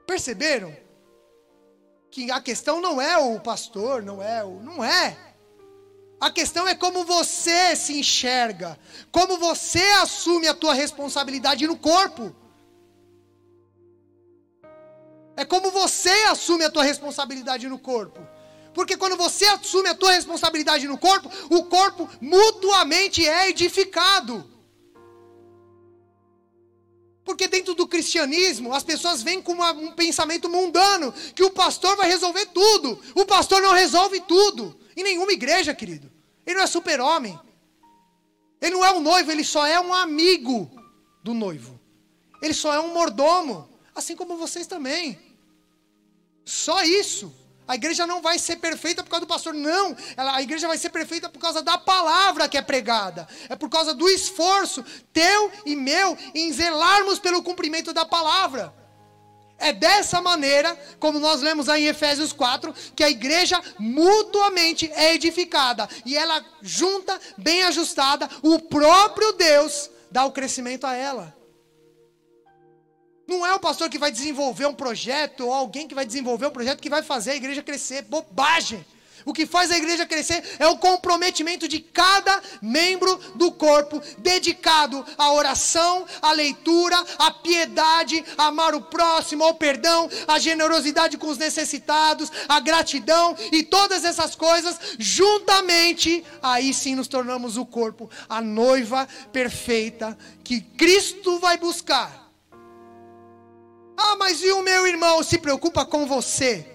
[0.06, 0.76] Perceberam?
[2.10, 4.60] Que a questão não é o pastor, não é o.
[4.62, 5.31] Não é.
[6.22, 8.80] A questão é como você se enxerga,
[9.12, 12.36] como você assume a tua responsabilidade no corpo.
[15.36, 18.22] É como você assume a tua responsabilidade no corpo.
[18.72, 24.48] Porque quando você assume a tua responsabilidade no corpo, o corpo mutuamente é edificado.
[27.26, 31.98] Porque dentro do cristianismo, as pessoas vêm com uma, um pensamento mundano, que o pastor
[31.98, 33.00] vai resolver tudo.
[33.16, 34.80] O pastor não resolve tudo.
[34.96, 36.12] Em nenhuma igreja, querido.
[36.46, 37.40] Ele não é super-homem.
[38.62, 40.70] Ele não é um noivo, ele só é um amigo
[41.24, 41.80] do noivo.
[42.42, 45.20] Ele só é um mordomo, assim como vocês também.
[46.46, 47.34] Só isso.
[47.68, 49.96] A igreja não vai ser perfeita por causa do pastor, não.
[50.18, 53.28] a igreja vai ser perfeita por causa da palavra que é pregada.
[53.48, 58.74] É por causa do esforço teu e meu em zelarmos pelo cumprimento da palavra.
[59.62, 65.14] É dessa maneira, como nós lemos aí em Efésios 4, que a igreja mutuamente é
[65.14, 71.36] edificada e ela junta, bem ajustada, o próprio Deus dá o crescimento a ela.
[73.28, 76.52] Não é o pastor que vai desenvolver um projeto ou alguém que vai desenvolver um
[76.52, 78.02] projeto que vai fazer a igreja crescer.
[78.02, 78.84] Bobagem.
[79.26, 85.06] O que faz a igreja crescer é o comprometimento de cada membro do corpo, dedicado
[85.18, 91.28] à oração, à leitura, à piedade, a amar o próximo, ao perdão, à generosidade com
[91.28, 98.10] os necessitados, à gratidão e todas essas coisas, juntamente, aí sim nos tornamos o corpo,
[98.28, 102.30] a noiva perfeita que Cristo vai buscar.
[103.98, 106.71] Ah, mas e o meu irmão se preocupa com você?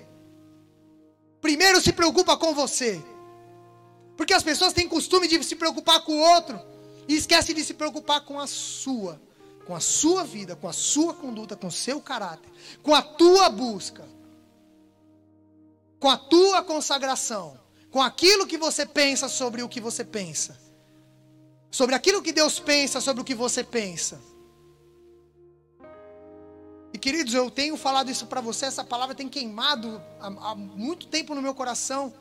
[1.47, 3.01] Primeiro se preocupa com você.
[4.17, 6.61] Porque as pessoas têm costume de se preocupar com o outro
[7.07, 9.23] e esquecem de se preocupar com a sua,
[9.65, 12.51] com a sua vida, com a sua conduta, com o seu caráter,
[12.83, 14.05] com a tua busca,
[16.01, 17.57] com a tua consagração,
[17.93, 20.59] com aquilo que você pensa sobre o que você pensa,
[21.71, 24.21] sobre aquilo que Deus pensa sobre o que você pensa.
[27.07, 31.37] Queridos, eu tenho falado isso para você, essa palavra tem queimado há, há, muito tempo
[31.37, 32.13] no meu coração.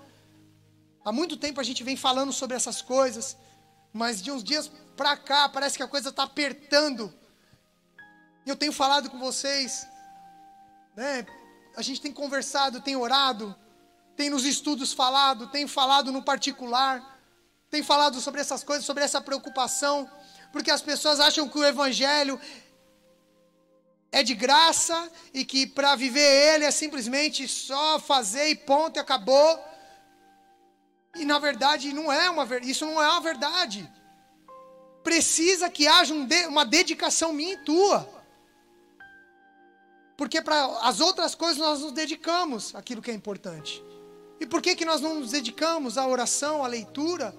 [1.03, 3.35] Há muito tempo a gente vem falando sobre essas coisas,
[3.91, 7.11] mas de uns dias para cá parece que a coisa está apertando.
[8.45, 9.87] Eu tenho falado com vocês,
[10.95, 11.25] né?
[11.75, 13.55] A gente tem conversado, tem orado,
[14.15, 17.19] tem nos estudos falado, tem falado no particular,
[17.71, 20.07] tem falado sobre essas coisas, sobre essa preocupação,
[20.51, 22.39] porque as pessoas acham que o evangelho
[24.15, 28.99] é de graça e que para viver ele é simplesmente só fazer e ponto e
[29.01, 29.59] acabou.
[31.17, 33.91] E na verdade não é uma isso não é uma verdade.
[35.03, 38.09] Precisa que haja um de, uma dedicação minha e tua.
[40.15, 43.83] Porque para as outras coisas nós nos dedicamos aquilo que é importante.
[44.39, 47.35] E por que, que nós não nos dedicamos à oração, à leitura?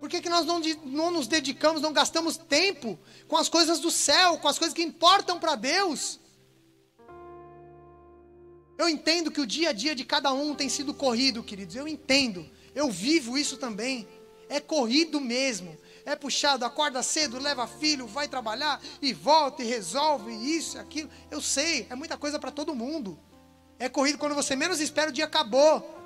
[0.00, 3.90] Por que, que nós não, não nos dedicamos, não gastamos tempo com as coisas do
[3.90, 6.20] céu, com as coisas que importam para Deus?
[8.76, 11.76] Eu entendo que o dia a dia de cada um tem sido corrido, queridos.
[11.76, 12.48] Eu entendo.
[12.74, 14.06] Eu vivo isso também.
[14.48, 15.78] É corrido mesmo.
[16.04, 21.08] É puxado, acorda cedo, leva filho, vai trabalhar e volta e resolve isso, aquilo.
[21.30, 23.18] Eu sei, é muita coisa para todo mundo.
[23.78, 26.03] É corrido quando você menos espera, o dia acabou.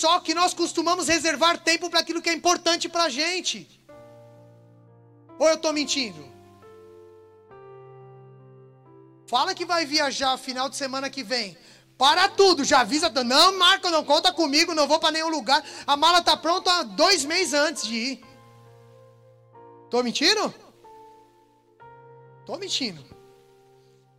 [0.00, 3.56] Só que nós costumamos reservar tempo para aquilo que é importante para a gente.
[5.38, 6.22] Ou eu estou mentindo?
[9.26, 11.58] Fala que vai viajar final de semana que vem.
[11.98, 13.10] Para tudo, já avisa.
[13.10, 15.62] Não, Marco, não conta comigo, não vou para nenhum lugar.
[15.86, 18.24] A mala está pronta dois meses antes de ir.
[19.84, 20.54] Estou mentindo?
[22.40, 23.04] Estou mentindo.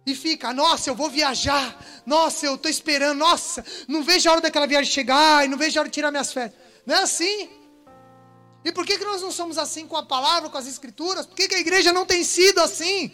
[0.05, 1.81] E fica, nossa, eu vou viajar.
[2.05, 3.17] Nossa, eu estou esperando.
[3.17, 5.45] Nossa, não vejo a hora daquela viagem chegar.
[5.45, 6.55] E não vejo a hora de tirar minhas férias.
[6.85, 7.49] Não é assim.
[8.65, 11.25] E por que, que nós não somos assim com a palavra, com as escrituras?
[11.25, 13.11] Por que, que a igreja não tem sido assim?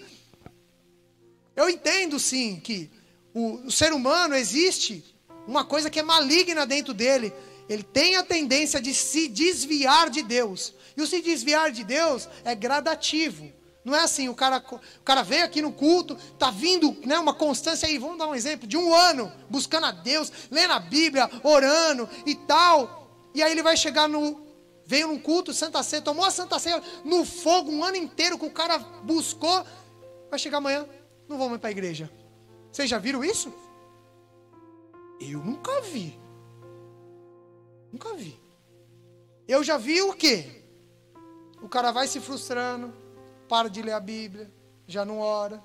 [1.55, 2.89] Eu entendo sim que
[3.33, 5.03] o, o ser humano existe
[5.47, 7.33] uma coisa que é maligna dentro dele.
[7.67, 10.73] Ele tem a tendência de se desviar de Deus.
[10.97, 13.51] E o se desviar de Deus é gradativo.
[13.83, 17.33] Não é assim, o cara, o cara veio aqui no culto, tá vindo né, uma
[17.33, 21.29] constância aí, vamos dar um exemplo, de um ano, buscando a Deus, lendo a Bíblia,
[21.43, 23.29] orando e tal.
[23.33, 24.47] E aí ele vai chegar no.
[24.85, 28.45] Veio num culto, Santa Ceia, tomou a Santa Ceia no fogo um ano inteiro que
[28.45, 29.63] o cara buscou.
[30.29, 30.87] Vai chegar amanhã,
[31.27, 32.11] não vou mais para a igreja.
[32.71, 33.53] Vocês já viram isso?
[35.19, 36.19] Eu nunca vi.
[37.91, 38.39] Nunca vi.
[39.47, 40.63] Eu já vi o quê?
[41.61, 42.93] O cara vai se frustrando,
[43.49, 44.49] para de ler a Bíblia,
[44.87, 45.61] já não ora,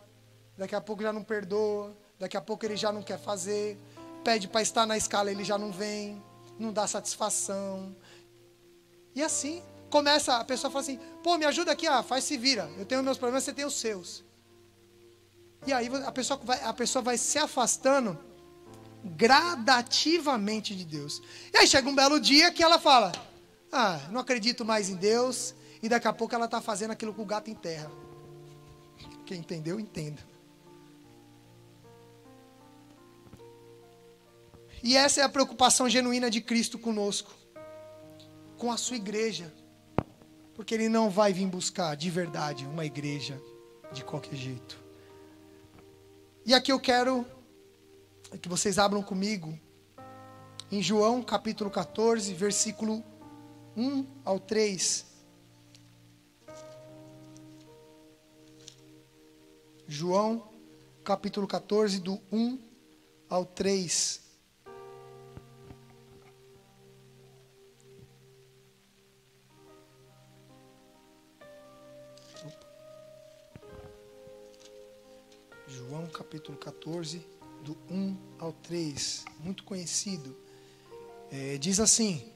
[0.57, 3.79] daqui a pouco já não perdoa, daqui a pouco ele já não quer fazer,
[4.25, 6.21] pede para estar na escala, ele já não vem,
[6.59, 7.95] não dá satisfação.
[9.15, 12.69] E assim, começa, a pessoa fala assim: pô, me ajuda aqui, ah, faz se vira,
[12.79, 14.25] eu tenho meus problemas, você tem os seus.
[15.67, 18.19] E aí a pessoa vai, a pessoa vai se afastando
[19.05, 21.23] gradativamente de Deus.
[21.53, 23.13] E aí chega um belo dia que ela fala:
[23.71, 25.55] Ah, não acredito mais em Deus.
[25.85, 27.91] E daqui a pouco ela está fazendo aquilo que o gato enterra.
[29.27, 30.23] Quem entendeu, entenda.
[34.83, 37.35] E essa é a preocupação genuína de Cristo conosco,
[38.57, 39.53] com a sua igreja.
[40.55, 43.39] Porque Ele não vai vir buscar de verdade uma igreja
[43.93, 44.83] de qualquer jeito.
[46.47, 47.27] E aqui eu quero
[48.41, 49.59] que vocês abram comigo
[50.73, 53.05] em João capítulo 14, versículo
[53.77, 55.13] 1 ao 3.
[59.87, 60.43] João,
[61.05, 62.59] capítulo 14, do 1
[63.29, 64.23] ao 3.
[75.67, 77.27] João capítulo 14,
[77.63, 80.35] do 1 ao 3, muito conhecido.
[81.31, 82.33] É, diz assim: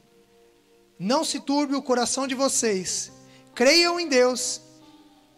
[0.99, 3.11] Não se turbe o coração de vocês,
[3.55, 4.61] creiam em Deus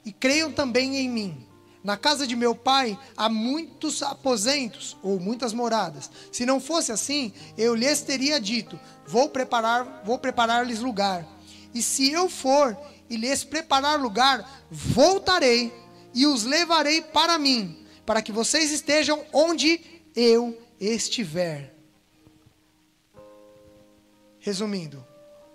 [0.03, 1.51] e creiam também em mim.
[1.84, 6.11] Na casa de meu pai há muitos aposentos ou muitas moradas.
[6.32, 11.25] Se não fosse assim, eu lhes teria dito: Vou preparar, vou preparar-lhes lugar.
[11.73, 12.77] E se eu for
[13.09, 15.73] e lhes preparar lugar, voltarei
[16.13, 19.82] e os levarei para mim, para que vocês estejam onde
[20.15, 21.73] eu estiver.
[24.39, 25.05] Resumindo,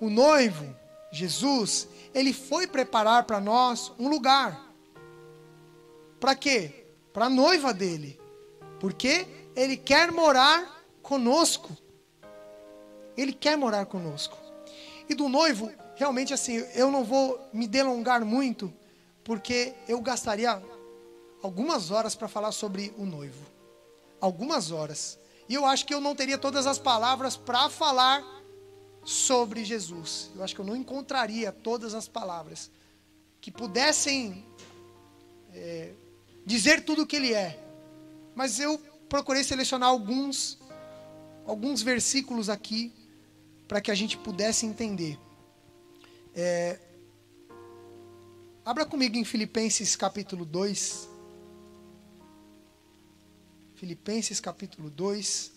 [0.00, 0.74] o noivo,
[1.12, 4.65] Jesus, ele foi preparar para nós um lugar.
[6.20, 6.86] Para quê?
[7.12, 8.20] Para a noiva dele.
[8.80, 11.76] Porque ele quer morar conosco.
[13.16, 14.36] Ele quer morar conosco.
[15.08, 18.72] E do noivo, realmente assim, eu não vou me delongar muito,
[19.24, 20.62] porque eu gastaria
[21.42, 23.46] algumas horas para falar sobre o noivo.
[24.20, 25.18] Algumas horas.
[25.48, 28.22] E eu acho que eu não teria todas as palavras para falar
[29.04, 30.30] sobre Jesus.
[30.34, 32.70] Eu acho que eu não encontraria todas as palavras
[33.40, 34.44] que pudessem
[35.52, 35.92] é,
[36.46, 37.60] dizer tudo o que ele é.
[38.34, 38.78] Mas eu
[39.08, 40.58] procurei selecionar alguns
[41.44, 42.92] alguns versículos aqui
[43.68, 45.18] para que a gente pudesse entender.
[46.34, 46.78] É,
[48.64, 51.08] abra comigo em Filipenses capítulo 2.
[53.74, 55.52] Filipenses capítulo 2.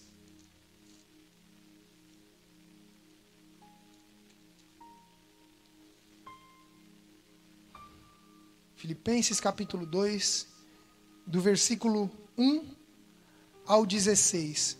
[8.76, 10.49] Filipenses capítulo 2
[11.30, 12.75] do versículo 1
[13.67, 14.75] ao 16.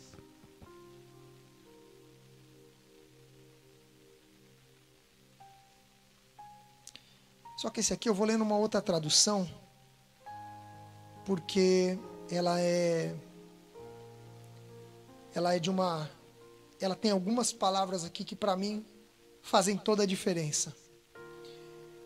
[7.56, 9.48] Só que esse aqui eu vou ler numa outra tradução,
[11.24, 12.00] porque
[12.32, 13.16] ela é
[15.36, 16.10] ela é de uma
[16.82, 18.84] ela tem algumas palavras aqui que para mim
[19.44, 20.76] fazem toda a diferença.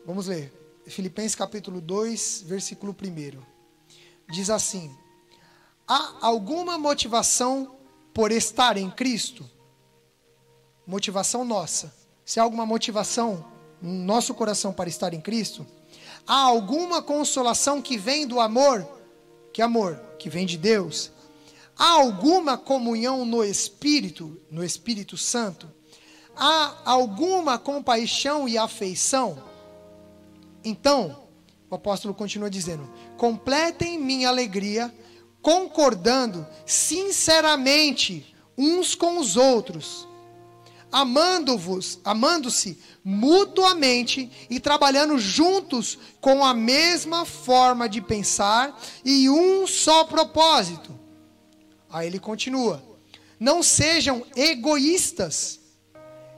[0.06, 0.52] Vamos ler.
[0.86, 3.53] Filipenses capítulo 2, versículo 1.
[4.34, 4.98] Diz assim:
[5.88, 7.76] Há alguma motivação
[8.12, 9.48] por estar em Cristo?
[10.88, 11.94] Motivação nossa.
[12.26, 13.46] Se há alguma motivação
[13.80, 15.68] no nosso coração para estar em Cristo,
[16.26, 18.88] há alguma consolação que vem do amor?
[19.54, 20.02] Que amor?
[20.18, 21.12] Que vem de Deus.
[21.78, 25.72] Há alguma comunhão no Espírito, no Espírito Santo?
[26.36, 29.44] Há alguma compaixão e afeição?
[30.64, 31.23] Então,
[31.74, 34.94] o apóstolo continua dizendo: completem minha alegria,
[35.42, 40.08] concordando sinceramente uns com os outros,
[40.92, 50.04] amando-vos, amando-se mutuamente e trabalhando juntos com a mesma forma de pensar e um só
[50.04, 50.98] propósito.
[51.90, 52.84] Aí ele continua:
[53.40, 55.60] não sejam egoístas,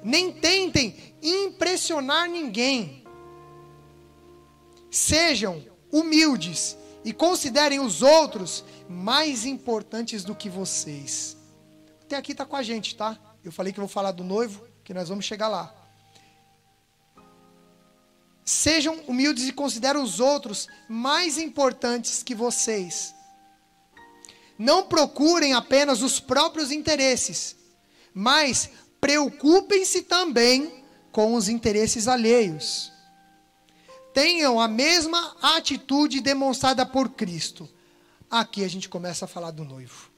[0.02, 3.05] nem tentem impressionar ninguém
[4.96, 11.36] Sejam humildes e considerem os outros mais importantes do que vocês.
[12.04, 13.20] Até aqui está com a gente, tá?
[13.44, 15.76] Eu falei que vou falar do noivo, que nós vamos chegar lá.
[18.46, 23.14] Sejam humildes e considerem os outros mais importantes que vocês.
[24.58, 27.58] Não procurem apenas os próprios interesses,
[28.14, 28.70] mas
[29.02, 32.95] preocupem-se também com os interesses alheios
[34.16, 37.70] tenham a mesma atitude demonstrada por Cristo.
[38.32, 40.10] Aqui a gente começa a falar do noivo.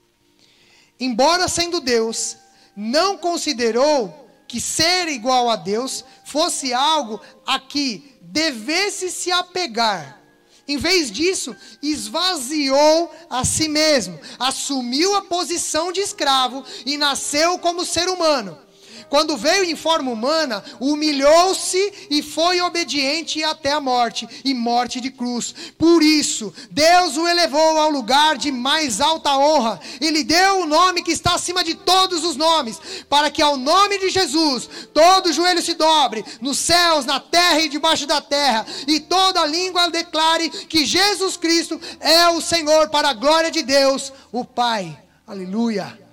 [0.99, 2.37] Embora sendo Deus,
[2.75, 10.21] não considerou que ser igual a Deus fosse algo a que devesse se apegar.
[10.67, 17.83] Em vez disso, esvaziou a si mesmo, assumiu a posição de escravo e nasceu como
[17.83, 18.66] ser humano
[19.09, 25.09] quando veio em forma humana, humilhou-se e foi obediente até a morte e morte de
[25.11, 25.53] cruz.
[25.77, 30.65] Por isso, Deus o elevou ao lugar de mais alta honra e lhe deu o
[30.65, 32.79] nome que está acima de todos os nomes,
[33.09, 37.69] para que ao nome de Jesus todo joelho se dobre, nos céus, na terra e
[37.69, 43.13] debaixo da terra, e toda língua declare que Jesus Cristo é o Senhor para a
[43.13, 44.97] glória de Deus, o Pai.
[45.25, 46.06] Aleluia.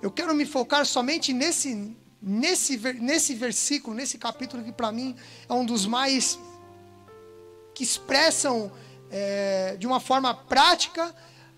[0.00, 5.16] Eu quero me focar somente nesse, nesse, nesse versículo, nesse capítulo que para mim
[5.48, 6.38] é um dos mais
[7.74, 8.70] que expressam
[9.10, 11.14] é, de uma forma prática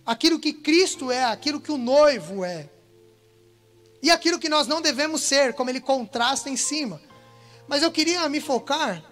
[0.07, 2.69] aquilo que Cristo é, aquilo que o noivo é.
[4.03, 7.01] E aquilo que nós não devemos ser, como ele contrasta em cima.
[7.69, 9.05] Mas eu queria me focar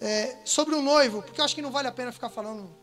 [0.00, 2.74] é, sobre o noivo, porque eu acho que não vale a pena ficar falando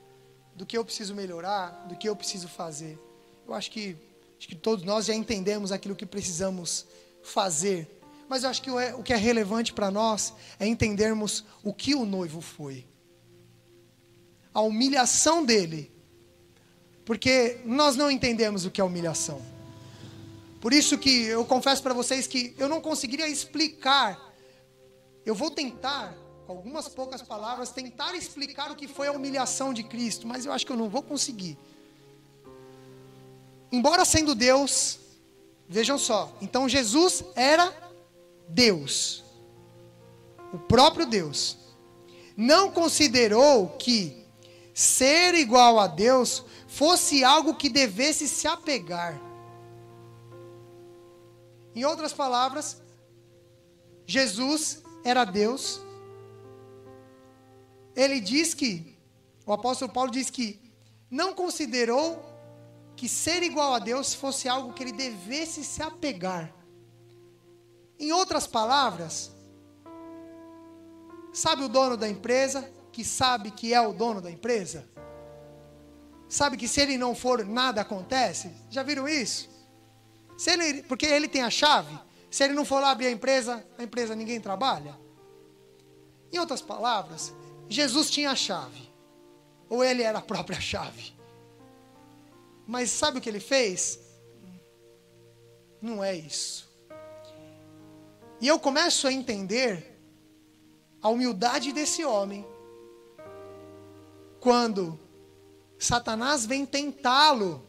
[0.53, 2.99] do que eu preciso melhorar, do que eu preciso fazer.
[3.47, 3.97] Eu acho que
[4.39, 6.85] Acho que todos nós já entendemos aquilo que precisamos
[7.21, 7.99] fazer.
[8.29, 12.05] Mas eu acho que o que é relevante para nós é entendermos o que o
[12.05, 12.87] noivo foi.
[14.53, 15.91] A humilhação dele.
[17.03, 19.41] Porque nós não entendemos o que é humilhação.
[20.61, 24.33] Por isso que eu confesso para vocês que eu não conseguiria explicar.
[25.25, 26.15] Eu vou tentar,
[26.47, 30.53] com algumas poucas palavras, tentar explicar o que foi a humilhação de Cristo, mas eu
[30.53, 31.57] acho que eu não vou conseguir
[33.71, 34.99] embora sendo Deus,
[35.67, 37.73] vejam só, então Jesus era
[38.47, 39.23] Deus,
[40.53, 41.57] o próprio Deus.
[42.35, 44.25] Não considerou que
[44.73, 49.19] ser igual a Deus fosse algo que devesse se apegar.
[51.75, 52.81] Em outras palavras,
[54.05, 55.81] Jesus era Deus.
[57.95, 58.97] Ele diz que,
[59.45, 60.59] o apóstolo Paulo diz que
[61.11, 62.23] não considerou
[62.99, 66.53] que ser igual a Deus fosse algo que ele devesse se apegar.
[67.97, 69.31] Em outras palavras,
[71.31, 74.85] sabe o dono da empresa que sabe que é o dono da empresa?
[76.27, 78.51] Sabe que se ele não for, nada acontece?
[78.69, 79.49] Já viram isso?
[80.37, 81.97] Se ele, porque ele tem a chave.
[82.29, 84.99] Se ele não for lá abrir a empresa, a empresa ninguém trabalha.
[86.33, 87.33] Em outras palavras,
[87.69, 88.91] Jesus tinha a chave.
[89.69, 91.17] Ou ele era a própria chave.
[92.69, 93.99] Mas sabe o que ele fez?
[95.81, 96.69] Não é isso.
[98.39, 99.99] E eu começo a entender
[101.01, 102.45] a humildade desse homem
[104.39, 104.99] quando
[105.79, 107.65] Satanás vem tentá-lo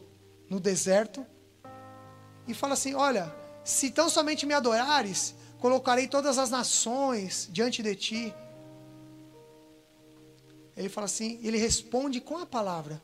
[0.47, 1.25] no deserto
[2.47, 7.95] e fala assim: Olha, se tão somente me adorares, colocarei todas as nações diante de
[7.95, 8.33] ti.
[10.77, 13.01] ele fala assim, ele responde com a palavra.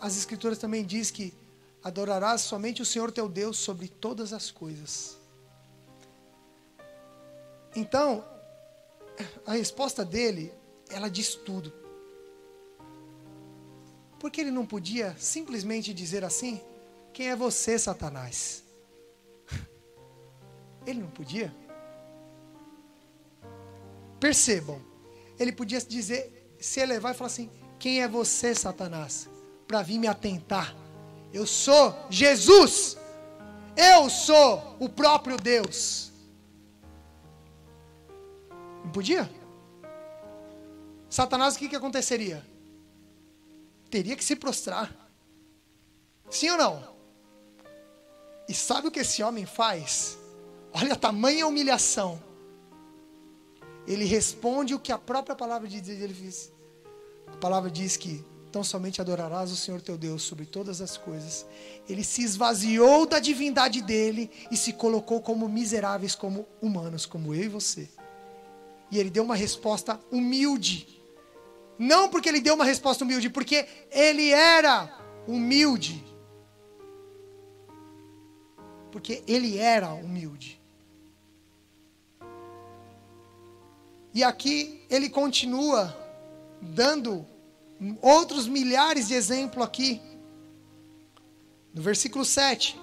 [0.00, 1.34] As escrituras também diz que
[1.82, 5.18] adorarás somente o Senhor teu Deus sobre todas as coisas.
[7.74, 8.24] Então,
[9.44, 10.52] a resposta dele,
[10.88, 11.72] ela diz tudo.
[14.18, 16.60] Porque ele não podia simplesmente dizer assim:
[17.12, 18.64] Quem é você, Satanás?
[20.86, 21.54] Ele não podia.
[24.18, 24.80] Percebam,
[25.38, 29.28] ele podia dizer, se elevar e falar assim: Quem é você, Satanás?
[29.66, 30.74] Para vir me atentar.
[31.32, 32.96] Eu sou Jesus.
[33.76, 36.12] Eu sou o próprio Deus.
[38.84, 39.30] Não podia?
[41.10, 42.44] Satanás, o que, que aconteceria?
[43.90, 44.94] Teria que se prostrar.
[46.30, 46.96] Sim ou não?
[48.48, 50.18] E sabe o que esse homem faz?
[50.72, 52.22] Olha a tamanha humilhação
[53.86, 56.52] ele responde o que a própria palavra de Deus ele fez.
[57.28, 61.46] A palavra diz que tão somente adorarás o Senhor teu Deus sobre todas as coisas.
[61.88, 67.44] Ele se esvaziou da divindade dele e se colocou como miseráveis, como humanos, como eu
[67.44, 67.88] e você.
[68.90, 70.86] E ele deu uma resposta humilde.
[71.78, 74.90] Não porque ele deu uma resposta humilde, porque ele era
[75.26, 76.04] humilde.
[78.90, 80.60] Porque ele era humilde.
[84.14, 85.94] E aqui ele continua
[86.62, 87.26] dando
[88.00, 90.00] outros milhares de exemplos aqui.
[91.72, 92.78] No versículo 7.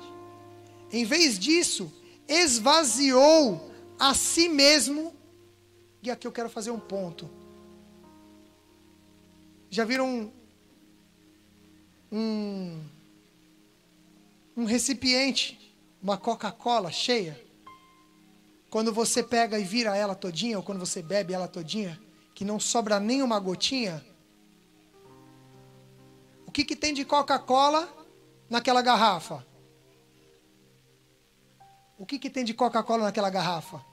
[0.91, 1.91] Em vez disso,
[2.28, 5.14] esvaziou a si mesmo.
[6.02, 7.30] E aqui eu quero fazer um ponto.
[9.70, 10.32] Já viram um,
[12.12, 12.84] um,
[14.56, 17.41] um recipiente, uma Coca-Cola cheia?
[18.70, 22.00] Quando você pega e vira ela todinha, ou quando você bebe ela todinha,
[22.36, 24.12] que não sobra nenhuma gotinha, o
[26.54, 27.91] que, que tem de Coca-Cola
[28.47, 29.43] naquela garrafa?
[31.97, 33.84] O que, que tem de Coca-Cola naquela garrafa?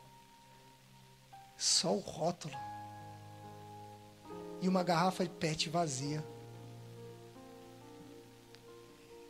[1.57, 2.55] Só o rótulo.
[4.61, 6.23] E uma garrafa de pet vazia.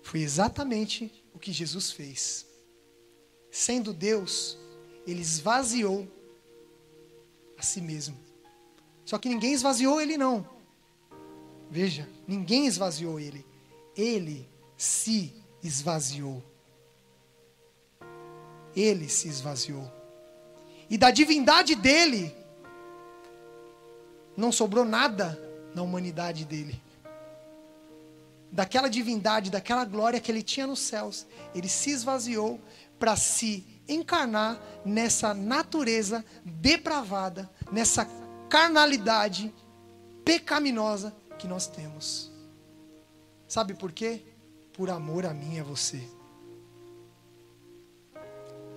[0.02, 2.44] Foi exatamente o que Jesus fez.
[3.48, 4.58] Sendo Deus,
[5.06, 6.08] ele esvaziou
[7.56, 8.18] a si mesmo.
[9.04, 10.59] Só que ninguém esvaziou ele, não.
[11.70, 13.46] Veja, ninguém esvaziou ele.
[13.96, 16.42] Ele se esvaziou.
[18.74, 19.90] Ele se esvaziou.
[20.88, 22.34] E da divindade dele,
[24.36, 25.38] não sobrou nada
[25.72, 26.80] na humanidade dele.
[28.50, 32.60] Daquela divindade, daquela glória que ele tinha nos céus, ele se esvaziou
[32.98, 38.08] para se encarnar nessa natureza depravada, nessa
[38.48, 39.54] carnalidade
[40.24, 42.30] pecaminosa que nós temos.
[43.48, 44.22] Sabe por quê?
[44.72, 46.00] Por amor a mim e a você.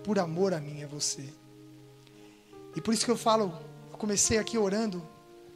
[0.04, 1.32] Por amor a mim e a você.
[2.76, 3.54] E por isso que eu falo,
[3.92, 5.08] eu comecei aqui orando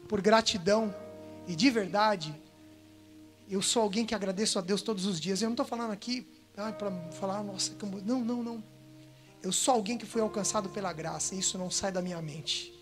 [0.08, 0.94] por gratidão
[1.48, 2.36] e de verdade,
[3.50, 5.42] eu sou alguém que agradeço a Deus todos os dias.
[5.42, 6.28] Eu não estou falando aqui
[6.58, 8.02] ah, para falar, nossa, como...
[8.02, 8.64] não, não, não.
[9.42, 12.74] Eu sou alguém que foi alcançado pela graça, e isso não sai da minha mente.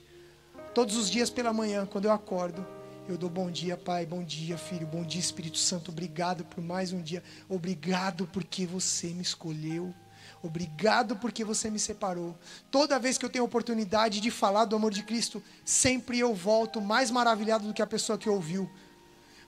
[0.73, 2.65] Todos os dias pela manhã, quando eu acordo,
[3.07, 5.91] eu dou bom dia, Pai, bom dia, Filho, bom dia, Espírito Santo.
[5.91, 7.23] Obrigado por mais um dia.
[7.47, 9.93] Obrigado porque você me escolheu.
[10.41, 12.35] Obrigado porque você me separou.
[12.71, 16.81] Toda vez que eu tenho oportunidade de falar do amor de Cristo, sempre eu volto
[16.81, 18.69] mais maravilhado do que a pessoa que ouviu.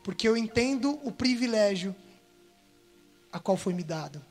[0.03, 1.95] Porque eu entendo o privilégio
[3.31, 4.23] a qual foi me dado.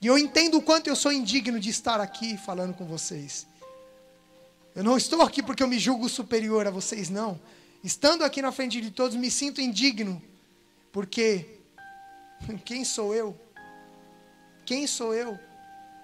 [0.00, 3.46] E eu entendo o quanto eu sou indigno de estar aqui falando com vocês.
[4.74, 7.40] Eu não estou aqui porque eu me julgo superior a vocês, não.
[7.82, 10.22] Estando aqui na frente de todos, me sinto indigno.
[10.92, 11.58] Porque
[12.64, 13.38] quem sou eu?
[14.64, 15.38] Quem sou eu?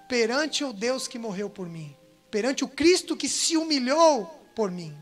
[0.07, 1.95] Perante o Deus que morreu por mim.
[2.29, 4.25] Perante o Cristo que se humilhou
[4.55, 4.95] por mim.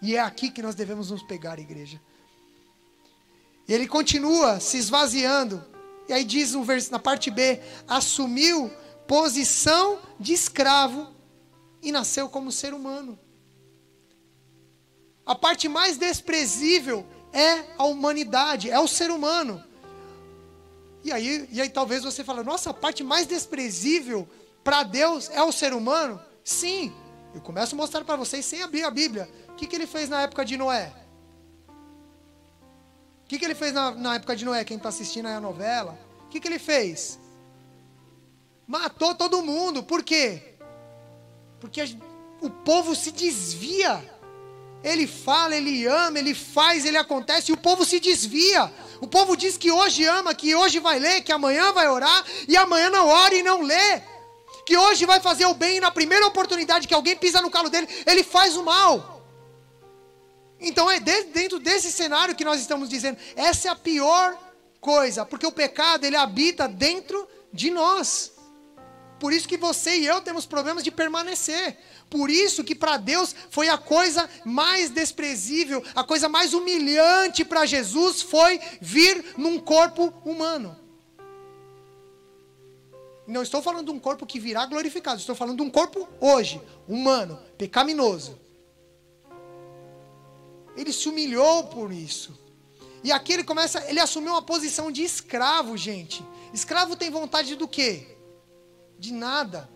[0.00, 2.00] E é aqui que nós devemos nos pegar, igreja.
[3.66, 5.64] E ele continua se esvaziando
[6.08, 8.70] e aí diz no vers, na parte B: assumiu
[9.06, 11.12] posição de escravo
[11.82, 13.18] e nasceu como ser humano.
[15.28, 17.04] A parte mais desprezível
[17.34, 19.62] é a humanidade, é o ser humano.
[21.04, 24.26] E aí, e aí talvez você fale, nossa, a parte mais desprezível
[24.64, 26.18] para Deus é o ser humano?
[26.42, 26.94] Sim.
[27.34, 29.28] Eu começo a mostrar para vocês sem abrir a Bíblia.
[29.50, 30.94] O que, que ele fez na época de Noé?
[33.26, 34.64] O que, que ele fez na, na época de Noé?
[34.64, 35.98] Quem está assistindo aí a novela?
[36.24, 37.20] O que, que ele fez?
[38.66, 39.82] Matou todo mundo.
[39.82, 40.54] Por quê?
[41.60, 41.82] Porque
[42.40, 44.17] o povo se desvia
[44.82, 48.72] Ele fala, ele ama, ele faz, ele acontece e o povo se desvia.
[49.00, 52.56] O povo diz que hoje ama, que hoje vai ler, que amanhã vai orar e
[52.56, 54.02] amanhã não ora e não lê.
[54.64, 57.68] Que hoje vai fazer o bem e na primeira oportunidade que alguém pisa no calo
[57.68, 59.24] dele, ele faz o mal.
[60.60, 64.36] Então é dentro desse cenário que nós estamos dizendo, essa é a pior
[64.80, 68.37] coisa, porque o pecado ele habita dentro de nós.
[69.18, 71.76] Por isso que você e eu temos problemas de permanecer.
[72.08, 77.66] Por isso que para Deus foi a coisa mais desprezível, a coisa mais humilhante para
[77.66, 80.76] Jesus foi vir num corpo humano.
[83.26, 86.62] Não estou falando de um corpo que virá glorificado, estou falando de um corpo hoje,
[86.88, 88.38] humano, pecaminoso.
[90.76, 92.38] Ele se humilhou por isso.
[93.02, 96.24] E aqui ele começa, ele assumiu uma posição de escravo, gente.
[96.54, 98.17] Escravo tem vontade do quê?
[98.98, 99.68] De nada.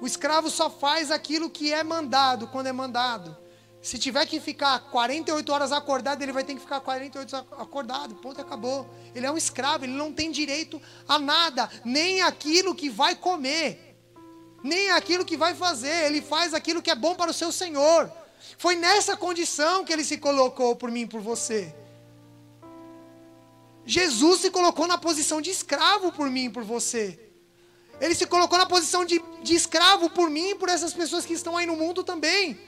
[0.00, 3.36] O escravo só faz aquilo que é mandado, quando é mandado.
[3.80, 8.14] Se tiver que ficar 48 horas acordado, ele vai ter que ficar 48 horas acordado.
[8.14, 8.88] Ponto, acabou.
[9.14, 13.94] Ele é um escravo, ele não tem direito a nada, nem aquilo que vai comer,
[14.62, 16.06] nem aquilo que vai fazer.
[16.06, 18.10] Ele faz aquilo que é bom para o seu Senhor.
[18.56, 21.74] Foi nessa condição que ele se colocou por mim e por você.
[23.86, 27.23] Jesus se colocou na posição de escravo por mim e por você.
[28.00, 31.32] Ele se colocou na posição de, de escravo por mim e por essas pessoas que
[31.32, 32.58] estão aí no mundo também.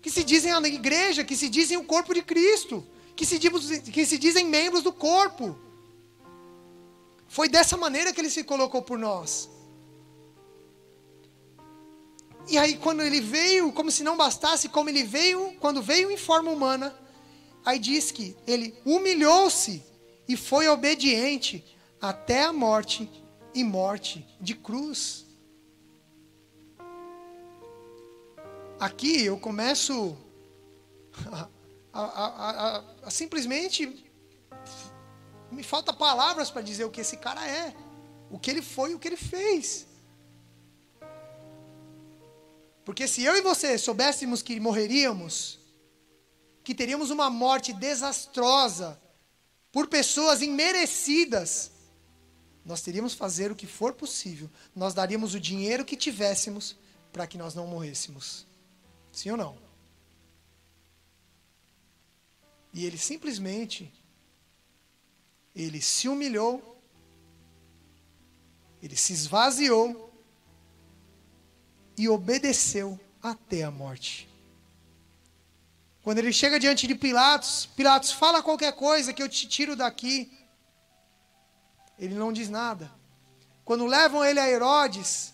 [0.00, 2.84] Que se dizem a igreja, que se dizem o corpo de Cristo,
[3.16, 5.56] que se, que se dizem membros do corpo.
[7.28, 9.48] Foi dessa maneira que ele se colocou por nós.
[12.48, 16.16] E aí, quando ele veio, como se não bastasse, como ele veio, quando veio em
[16.16, 16.94] forma humana,
[17.64, 19.82] aí diz que ele humilhou-se
[20.28, 21.64] e foi obediente
[22.00, 23.08] até a morte
[23.54, 25.26] e morte de cruz.
[28.78, 30.16] Aqui eu começo
[31.92, 34.04] a, a, a, a simplesmente.
[35.50, 37.74] Me falta palavras para dizer o que esse cara é,
[38.30, 39.86] o que ele foi, o que ele fez.
[42.84, 45.58] Porque se eu e você soubéssemos que morreríamos,
[46.64, 49.00] que teríamos uma morte desastrosa
[49.70, 51.71] por pessoas imerecidas,
[52.64, 54.48] nós teríamos fazer o que for possível.
[54.74, 56.76] Nós daríamos o dinheiro que tivéssemos
[57.12, 58.46] para que nós não morrêssemos.
[59.10, 59.58] Sim ou não?
[62.72, 63.92] E ele simplesmente
[65.54, 66.80] ele se humilhou,
[68.82, 70.10] ele se esvaziou
[71.96, 74.28] e obedeceu até a morte.
[76.02, 80.32] Quando ele chega diante de Pilatos, Pilatos fala qualquer coisa que eu te tiro daqui.
[81.98, 82.90] Ele não diz nada.
[83.64, 85.32] Quando levam ele a Herodes,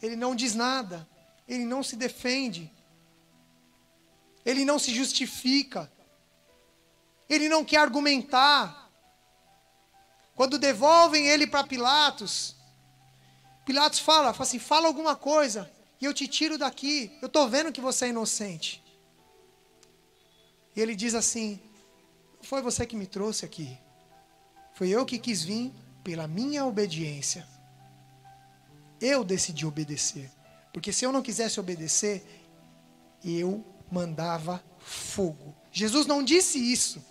[0.00, 1.08] ele não diz nada.
[1.46, 2.72] Ele não se defende.
[4.44, 5.90] Ele não se justifica.
[7.28, 8.90] Ele não quer argumentar.
[10.34, 12.54] Quando devolvem ele para Pilatos,
[13.66, 15.70] Pilatos fala, fala assim: fala alguma coisa
[16.00, 17.18] e eu te tiro daqui.
[17.20, 18.82] Eu estou vendo que você é inocente.
[20.74, 21.60] E ele diz assim:
[22.40, 23.76] foi você que me trouxe aqui.
[24.78, 25.72] Foi eu que quis vir
[26.04, 27.44] pela minha obediência.
[29.00, 30.30] Eu decidi obedecer.
[30.72, 32.24] Porque se eu não quisesse obedecer,
[33.24, 35.52] eu mandava fogo.
[35.72, 37.04] Jesus não disse isso,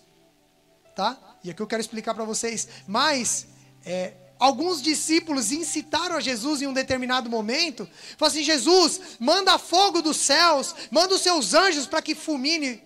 [0.95, 1.19] tá?
[1.43, 2.69] E aqui eu quero explicar para vocês.
[2.87, 3.47] Mas
[3.83, 7.85] é, alguns discípulos incitaram a Jesus em um determinado momento.
[8.17, 12.81] Falaram assim: Jesus, manda fogo dos céus, manda os seus anjos para que fulmine.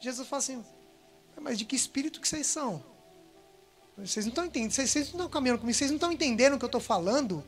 [0.00, 0.64] Jesus fala assim:
[1.40, 2.93] mas de que espírito que vocês são?
[3.96, 6.64] Vocês não estão entendendo, vocês, não estão caminhando comigo, vocês não estão entendendo o que
[6.64, 7.44] eu estou falando?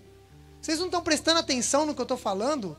[0.61, 2.77] Vocês não estão prestando atenção no que eu estou falando?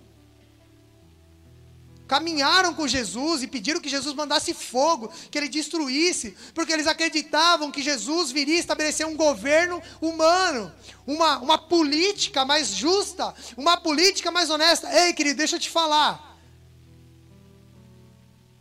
[2.08, 7.70] Caminharam com Jesus e pediram que Jesus mandasse fogo, que ele destruísse, porque eles acreditavam
[7.70, 10.72] que Jesus viria estabelecer um governo humano,
[11.06, 14.90] uma, uma política mais justa, uma política mais honesta.
[14.90, 16.38] Ei, querido, deixa eu te falar.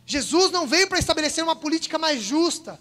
[0.05, 2.77] Jesus não veio para estabelecer uma política mais justa.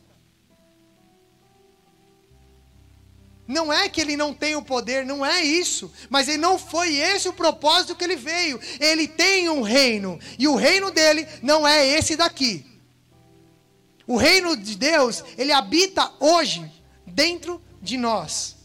[3.47, 5.93] Não é que ele não tem o poder, não é isso.
[6.11, 8.61] Mas ele não foi esse o propósito que ele veio.
[8.81, 10.19] Ele tem um reino.
[10.39, 12.67] E o reino dele não é esse daqui.
[14.07, 16.71] O reino de Deus, ele habita hoje
[17.07, 18.57] dentro de nós.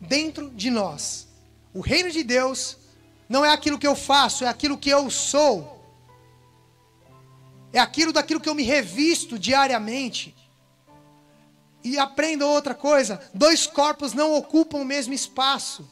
[0.00, 1.26] Dentro de nós.
[1.72, 2.76] O reino de Deus
[3.28, 5.76] não é aquilo que eu faço, é aquilo que eu sou.
[7.72, 10.34] É aquilo daquilo que eu me revisto diariamente.
[11.86, 15.88] E aprenda outra coisa: dois corpos não ocupam o mesmo espaço.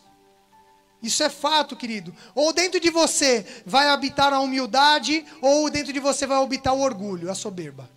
[1.01, 2.13] Isso é fato, querido.
[2.35, 6.81] Ou dentro de você vai habitar a humildade, ou dentro de você vai habitar o
[6.81, 7.89] orgulho, a soberba.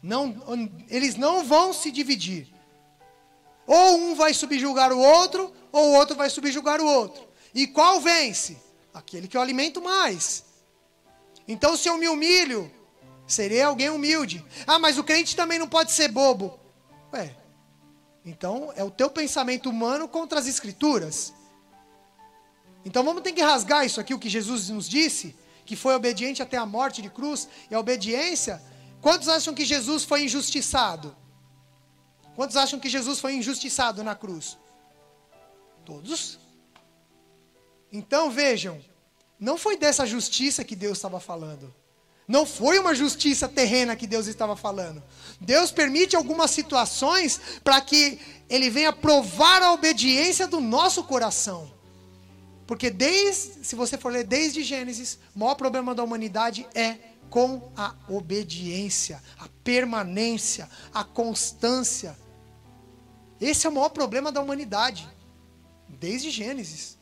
[0.00, 2.46] Não, eles não vão se dividir.
[3.66, 7.26] Ou um vai subjugar o outro, ou o outro vai subjugar o outro.
[7.52, 8.62] E qual vence?
[8.92, 10.44] Aquele que eu alimento mais.
[11.48, 12.70] Então, se eu me humilho,
[13.26, 14.44] serei alguém humilde.
[14.66, 16.58] Ah, mas o crente também não pode ser bobo.
[17.12, 17.34] Ué,
[18.24, 21.32] então é o teu pensamento humano contra as escrituras.
[22.84, 26.42] Então vamos ter que rasgar isso aqui, o que Jesus nos disse, que foi obediente
[26.42, 28.62] até a morte de cruz, e a obediência.
[29.00, 31.16] Quantos acham que Jesus foi injustiçado?
[32.36, 34.58] Quantos acham que Jesus foi injustiçado na cruz?
[35.84, 36.38] Todos.
[37.92, 38.82] Então vejam,
[39.38, 41.74] não foi dessa justiça que Deus estava falando.
[42.26, 45.02] Não foi uma justiça terrena que Deus estava falando.
[45.40, 48.18] Deus permite algumas situações para que
[48.48, 51.70] Ele venha provar a obediência do nosso coração.
[52.66, 56.96] Porque desde, se você for ler desde Gênesis, o maior problema da humanidade é
[57.28, 62.16] com a obediência, a permanência, a constância.
[63.38, 65.06] Esse é o maior problema da humanidade,
[65.88, 66.96] desde Gênesis.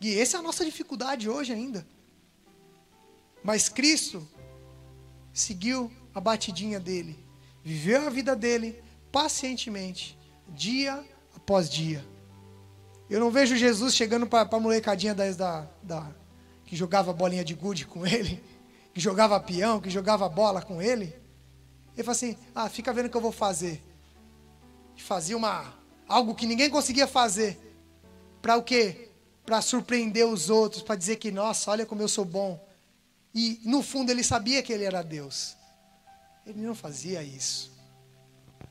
[0.00, 1.86] E essa é a nossa dificuldade hoje ainda.
[3.46, 4.26] Mas Cristo
[5.32, 7.16] seguiu a batidinha dele,
[7.62, 8.82] viveu a vida dele
[9.12, 10.18] pacientemente,
[10.48, 11.00] dia
[11.32, 12.04] após dia.
[13.08, 16.10] Eu não vejo Jesus chegando para a molecadinha da, da, da,
[16.64, 18.42] que jogava bolinha de gude com ele,
[18.92, 21.14] que jogava peão, que jogava bola com ele.
[21.94, 23.80] Ele fala assim: ah, fica vendo o que eu vou fazer.
[24.96, 25.72] Fazia uma,
[26.08, 27.56] algo que ninguém conseguia fazer.
[28.42, 29.08] Para o quê?
[29.44, 32.65] Para surpreender os outros, para dizer que, nossa, olha como eu sou bom.
[33.36, 35.58] E no fundo ele sabia que ele era Deus.
[36.46, 37.70] Ele não fazia isso.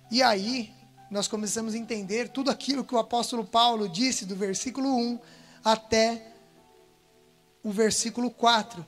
[0.10, 0.74] E aí,
[1.12, 5.20] nós começamos a entender tudo aquilo que o apóstolo Paulo disse do versículo 1
[5.64, 6.32] até
[7.64, 8.84] o versículo 4.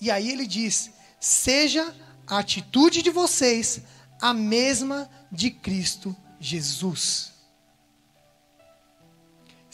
[0.00, 1.94] E aí ele diz: Seja
[2.26, 3.82] a atitude de vocês
[4.18, 7.35] a mesma de Cristo Jesus.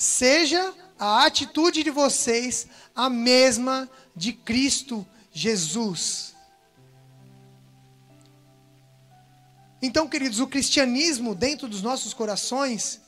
[0.03, 6.35] Seja a atitude de vocês a mesma de Cristo Jesus.
[9.81, 13.01] Então, queridos, o cristianismo dentro dos nossos corações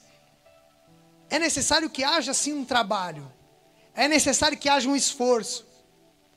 [1.29, 3.29] é necessário que haja sim um trabalho,
[3.93, 5.67] é necessário que haja um esforço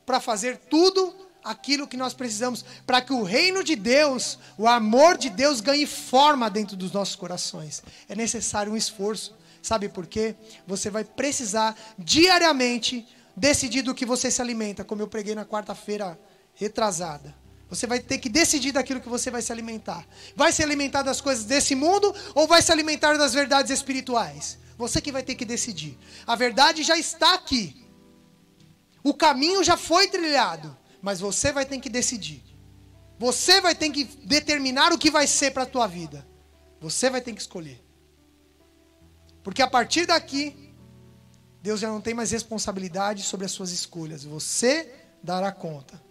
[0.07, 5.19] para fazer tudo aquilo que nós precisamos para que o reino de Deus, o amor
[5.19, 7.83] de Deus ganhe forma dentro dos nossos corações.
[8.09, 9.36] É necessário um esforço.
[9.67, 10.33] Sabe por quê?
[10.65, 13.05] Você vai precisar diariamente
[13.35, 16.17] decidir do que você se alimenta, como eu preguei na quarta-feira
[16.53, 17.35] retrasada.
[17.69, 20.07] Você vai ter que decidir daquilo que você vai se alimentar.
[20.37, 24.57] Vai se alimentar das coisas desse mundo ou vai se alimentar das verdades espirituais?
[24.77, 25.97] Você que vai ter que decidir.
[26.25, 27.85] A verdade já está aqui.
[29.03, 32.41] O caminho já foi trilhado, mas você vai ter que decidir.
[33.19, 36.25] Você vai ter que determinar o que vai ser para a tua vida.
[36.79, 37.85] Você vai ter que escolher.
[39.47, 40.73] Porque a partir daqui,
[41.61, 44.25] Deus já não tem mais responsabilidade sobre as suas escolhas.
[44.25, 44.93] Você
[45.23, 46.03] dará conta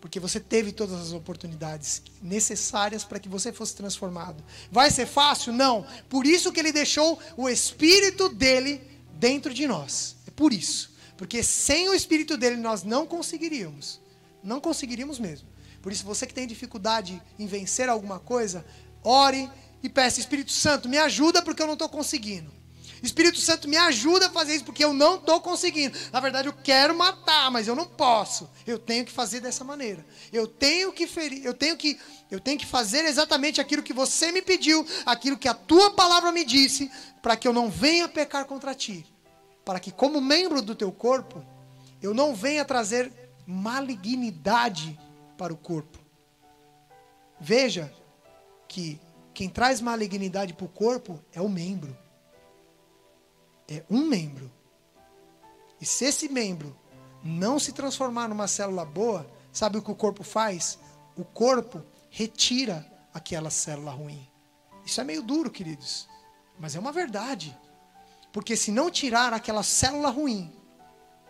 [0.00, 4.42] porque você teve todas as oportunidades necessárias para que você fosse transformado.
[4.72, 5.52] Vai ser fácil?
[5.52, 5.86] Não.
[6.08, 8.82] Por isso que ele deixou o espírito dele
[9.12, 10.16] dentro de nós.
[10.26, 10.92] É por isso.
[11.16, 14.00] Porque sem o espírito dele nós não conseguiríamos.
[14.42, 15.46] Não conseguiríamos mesmo.
[15.80, 18.66] Por isso você que tem dificuldade em vencer alguma coisa,
[19.04, 19.48] ore
[19.80, 22.58] e peça Espírito Santo, me ajuda porque eu não estou conseguindo.
[23.02, 25.96] Espírito Santo me ajuda a fazer isso porque eu não estou conseguindo.
[26.12, 28.50] Na verdade, eu quero matar, mas eu não posso.
[28.66, 30.04] Eu tenho que fazer dessa maneira.
[30.32, 31.98] Eu tenho que ferir, eu tenho que,
[32.30, 36.30] eu tenho que fazer exatamente aquilo que você me pediu, aquilo que a tua palavra
[36.30, 36.90] me disse,
[37.22, 39.06] para que eu não venha pecar contra ti.
[39.64, 41.44] Para que, como membro do teu corpo,
[42.02, 43.12] eu não venha trazer
[43.46, 44.98] malignidade
[45.38, 45.98] para o corpo.
[47.40, 47.92] Veja
[48.68, 49.00] que
[49.32, 51.96] quem traz malignidade para o corpo é o membro
[53.70, 54.50] é um membro.
[55.80, 56.76] E se esse membro
[57.22, 60.78] não se transformar numa célula boa, sabe o que o corpo faz?
[61.16, 64.28] O corpo retira aquela célula ruim.
[64.84, 66.08] Isso é meio duro, queridos,
[66.58, 67.56] mas é uma verdade.
[68.32, 70.52] Porque se não tirar aquela célula ruim,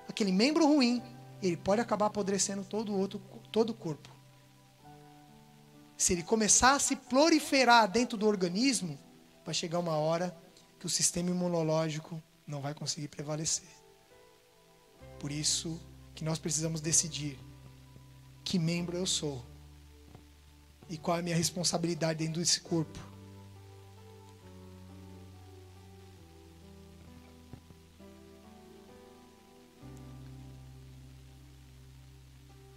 [0.08, 1.02] aquele membro ruim,
[1.42, 3.20] ele pode acabar apodrecendo todo o outro,
[3.52, 4.08] todo o corpo.
[5.96, 8.98] Se ele começar a se proliferar dentro do organismo,
[9.44, 10.34] vai chegar uma hora
[10.78, 13.68] que o sistema imunológico não vai conseguir prevalecer.
[15.18, 15.80] Por isso
[16.14, 17.38] que nós precisamos decidir
[18.44, 19.44] que membro eu sou
[20.88, 22.98] e qual é a minha responsabilidade dentro desse corpo.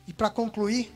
[0.06, 0.94] E para concluir,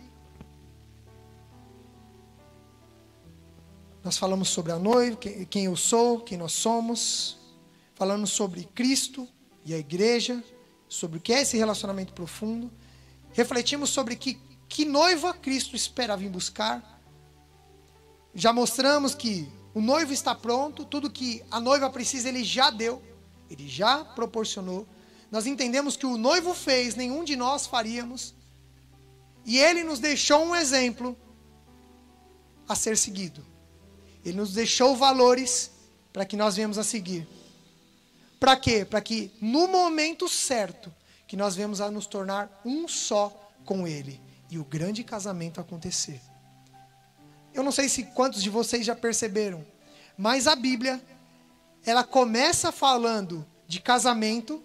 [4.03, 5.17] nós falamos sobre a noiva,
[5.49, 7.37] quem eu sou, quem nós somos,
[7.98, 9.28] falamos sobre Cristo
[9.66, 10.43] e a igreja,
[10.88, 12.72] sobre o que é esse relacionamento profundo.
[13.34, 14.39] Refletimos sobre que,
[14.70, 17.02] que noiva Cristo espera vir buscar.
[18.36, 23.02] Já mostramos que o noivo está pronto, tudo que a noiva precisa ele já deu,
[23.50, 24.88] ele já proporcionou.
[25.32, 28.36] Nós entendemos que o noivo fez, nenhum de nós faríamos.
[29.43, 31.18] E ele nos deixou um exemplo
[32.70, 33.43] a ser seguido.
[34.24, 35.72] Ele nos deixou valores
[36.14, 37.28] para que nós venhamos a seguir.
[38.40, 38.86] Para quê?
[38.86, 40.94] Para que no momento certo
[41.28, 46.22] que nós vemos a nos tornar um só com ele e o grande casamento acontecer.
[47.54, 49.66] Eu não sei se quantos de vocês já perceberam,
[50.18, 51.02] mas a Bíblia
[51.86, 54.64] ela começa falando de casamento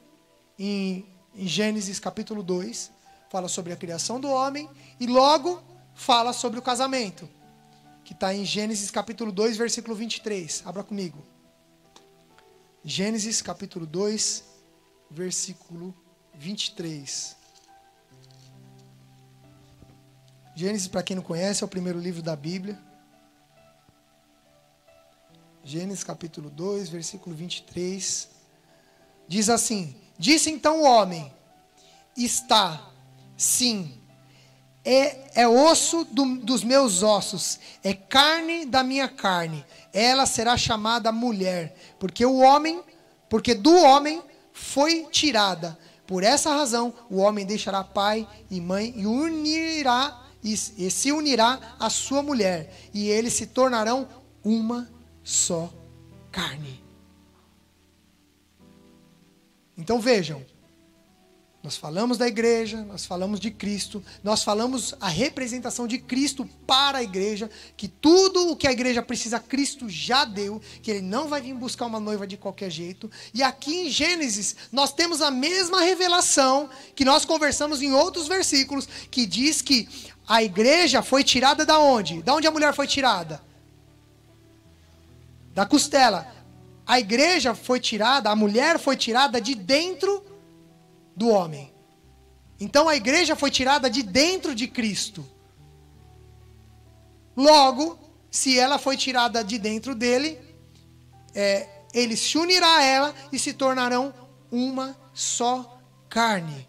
[0.58, 2.92] em, em Gênesis capítulo 2,
[3.30, 4.68] fala sobre a criação do homem
[5.00, 5.62] e logo
[5.94, 7.28] fala sobre o casamento,
[8.04, 10.62] que está em Gênesis capítulo 2, versículo 23.
[10.66, 11.31] Abra comigo.
[12.84, 14.42] Gênesis capítulo 2,
[15.08, 15.94] versículo
[16.34, 17.36] 23.
[20.56, 22.76] Gênesis, para quem não conhece, é o primeiro livro da Bíblia.
[25.62, 28.28] Gênesis capítulo 2, versículo 23.
[29.28, 31.32] Diz assim: Disse então o homem:
[32.16, 32.90] Está,
[33.36, 33.96] sim,
[34.84, 39.64] é, é osso do, dos meus ossos, é carne da minha carne.
[39.92, 42.82] Ela será chamada mulher, porque o homem,
[43.28, 44.22] porque do homem
[44.52, 45.78] foi tirada.
[46.06, 51.76] Por essa razão, o homem deixará pai e mãe e unirá e, e se unirá
[51.78, 54.08] à sua mulher, e eles se tornarão
[54.42, 54.90] uma
[55.22, 55.72] só
[56.30, 56.82] carne.
[59.76, 60.44] Então vejam,
[61.62, 66.98] nós falamos da igreja, nós falamos de Cristo, nós falamos a representação de Cristo para
[66.98, 71.28] a igreja, que tudo o que a igreja precisa, Cristo já deu, que ele não
[71.28, 73.08] vai vir buscar uma noiva de qualquer jeito.
[73.32, 78.88] E aqui em Gênesis, nós temos a mesma revelação que nós conversamos em outros versículos,
[79.08, 79.88] que diz que
[80.26, 82.22] a igreja foi tirada da onde?
[82.22, 83.40] Da onde a mulher foi tirada?
[85.54, 86.26] Da costela.
[86.84, 90.31] A igreja foi tirada, a mulher foi tirada de dentro
[91.16, 91.72] do homem.
[92.60, 95.24] Então a igreja foi tirada de dentro de Cristo.
[97.36, 97.98] Logo,
[98.30, 100.38] se ela foi tirada de dentro dele,
[101.34, 104.14] é, ele se unirá a ela e se tornarão
[104.50, 106.68] uma só carne.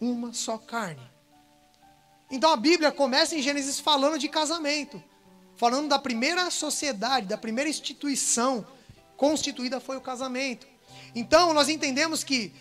[0.00, 1.08] Uma só carne.
[2.30, 5.02] Então a Bíblia começa em Gênesis falando de casamento,
[5.56, 8.66] falando da primeira sociedade, da primeira instituição
[9.16, 10.66] constituída foi o casamento.
[11.14, 12.52] Então nós entendemos que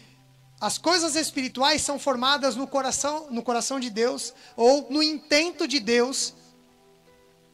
[0.59, 5.79] as coisas espirituais são formadas no coração, no coração de Deus ou no intento de
[5.79, 6.33] Deus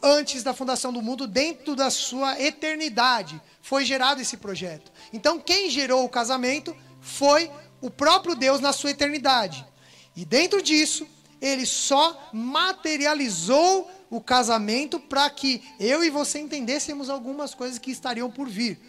[0.04, 4.91] antes da fundação do mundo, dentro da sua eternidade, foi gerado esse projeto.
[5.14, 7.49] Então, quem gerou o casamento foi
[7.80, 9.66] o próprio Deus na sua eternidade.
[10.14, 11.08] E dentro disso,
[11.41, 18.30] ele só materializou o casamento para que eu e você entendêssemos algumas coisas que estariam
[18.30, 18.80] por vir.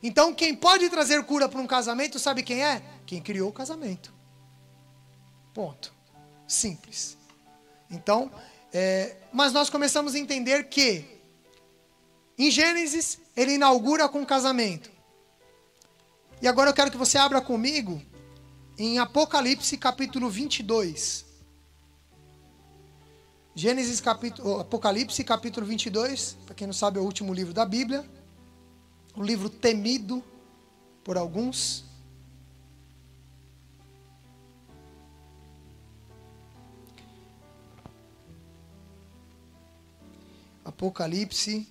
[0.00, 2.80] Então, quem pode trazer cura para um casamento, sabe quem é?
[3.06, 4.12] Quem criou o casamento.
[5.54, 5.94] Ponto.
[6.46, 7.16] Simples.
[7.90, 8.30] Então,
[8.72, 11.04] é, mas nós começamos a entender que,
[12.36, 14.90] em Gênesis, ele inaugura com o casamento.
[16.42, 18.02] E agora eu quero que você abra comigo
[18.76, 21.24] em Apocalipse capítulo 22.
[23.54, 28.04] Gênesis capítulo, Apocalipse capítulo 22, para quem não sabe é o último livro da Bíblia,
[29.16, 30.22] um livro temido
[31.02, 31.85] por alguns.
[40.66, 41.64] Apocalipse,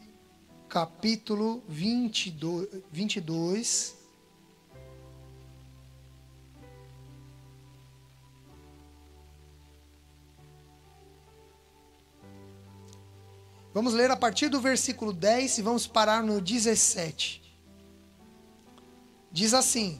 [0.69, 3.93] capítulo 22, 22.
[13.73, 17.43] Vamos ler a partir do versículo 10 e vamos parar no 17.
[19.29, 19.99] Diz assim: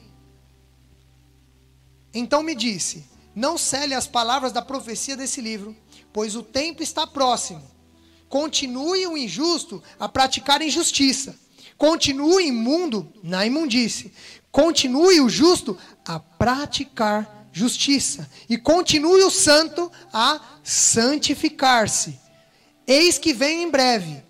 [2.13, 5.75] Então me disse: Não cele as palavras da profecia desse livro,
[6.13, 7.74] pois o tempo está próximo.
[8.36, 11.39] Continue o injusto a praticar injustiça.
[11.77, 14.11] Continue imundo na imundície.
[14.51, 18.29] Continue o justo a praticar justiça.
[18.49, 22.19] E continue o santo a santificar-se.
[22.86, 24.21] Eis que vem em breve.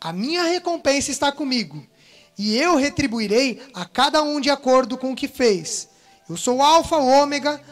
[0.00, 1.86] A minha recompensa está comigo.
[2.36, 5.88] E eu retribuirei a cada um de acordo com o que fez.
[6.28, 7.62] Eu sou o Alfa, o Ômega,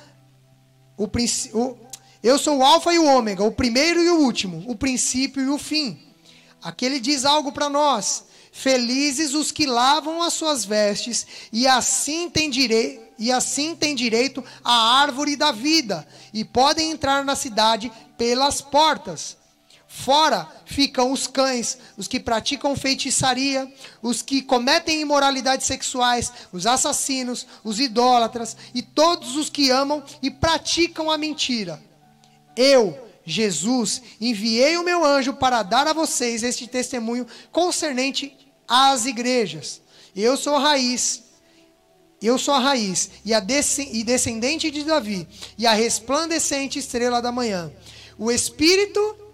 [0.97, 1.75] o, o
[2.23, 5.49] Eu sou o Alfa e o Ômega, o primeiro e o último, o princípio e
[5.49, 5.99] o fim.
[6.63, 8.25] Aqui ele diz algo para nós.
[8.51, 14.43] Felizes os que lavam as suas vestes e assim têm direito e assim têm direito
[14.65, 19.37] à árvore da vida e podem entrar na cidade pelas portas.
[19.87, 23.71] Fora ficam os cães, os que praticam feitiçaria,
[24.03, 30.31] os que cometem imoralidades sexuais, os assassinos, os idólatras e todos os que amam e
[30.31, 31.86] praticam a mentira.
[32.57, 38.37] Eu, Jesus, enviei o meu anjo para dar a vocês este testemunho concernente
[38.67, 39.81] às igrejas.
[40.15, 41.23] Eu sou a raiz,
[42.23, 45.29] eu sou a raiz e a descendente de Davi
[45.59, 47.71] e a resplandecente estrela da manhã.
[48.19, 49.27] O Espírito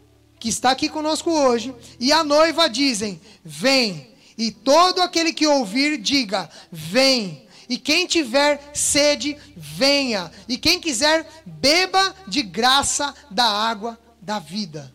[0.43, 4.09] que está aqui conosco hoje, e a noiva dizem: Vem.
[4.37, 7.42] E todo aquele que ouvir, diga: Vem.
[7.73, 10.31] E quem tiver sede, venha.
[10.47, 14.95] E quem quiser, beba de graça da água da vida.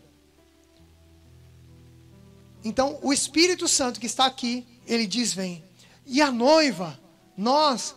[2.63, 5.65] Então, o Espírito Santo que está aqui, ele diz: Vem.
[6.05, 6.99] E a noiva,
[7.35, 7.95] nós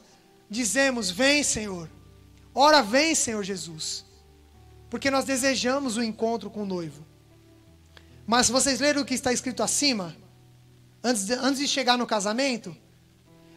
[0.49, 1.91] dizemos: Vem, Senhor.
[2.55, 4.07] Ora, vem, Senhor Jesus.
[4.89, 7.05] Porque nós desejamos o encontro com o noivo.
[8.26, 10.16] Mas vocês leram o que está escrito acima?
[11.05, 12.74] Antes de, antes de chegar no casamento?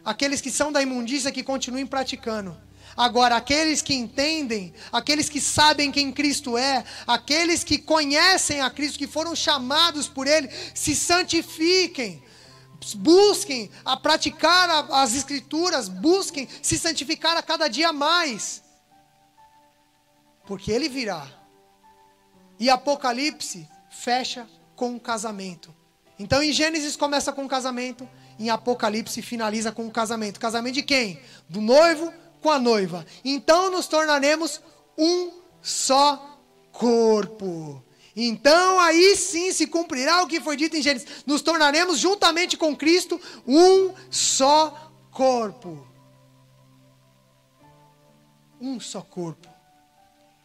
[0.04, 2.58] Aqueles que são da imundícia que continuem praticando.
[2.96, 9.00] Agora, aqueles que entendem, aqueles que sabem quem Cristo é, aqueles que conhecem a Cristo,
[9.00, 12.22] que foram chamados por Ele, se santifiquem,
[12.96, 18.62] busquem a praticar as Escrituras, busquem se santificar a cada dia mais,
[20.46, 21.26] porque Ele virá.
[22.60, 25.74] E Apocalipse fecha com o casamento.
[26.20, 28.08] Então em Gênesis começa com o casamento,
[28.40, 30.40] em Apocalipse finaliza com o casamento.
[30.40, 31.20] Casamento de quem?
[31.48, 33.06] Do noivo com a noiva.
[33.24, 34.62] Então nos tornaremos
[34.98, 35.32] um
[35.62, 36.40] só
[36.72, 37.84] corpo.
[38.16, 41.24] Então aí sim se cumprirá o que foi dito em Gênesis.
[41.26, 45.88] Nos tornaremos juntamente com Cristo um só corpo.
[48.60, 49.50] Um só corpo.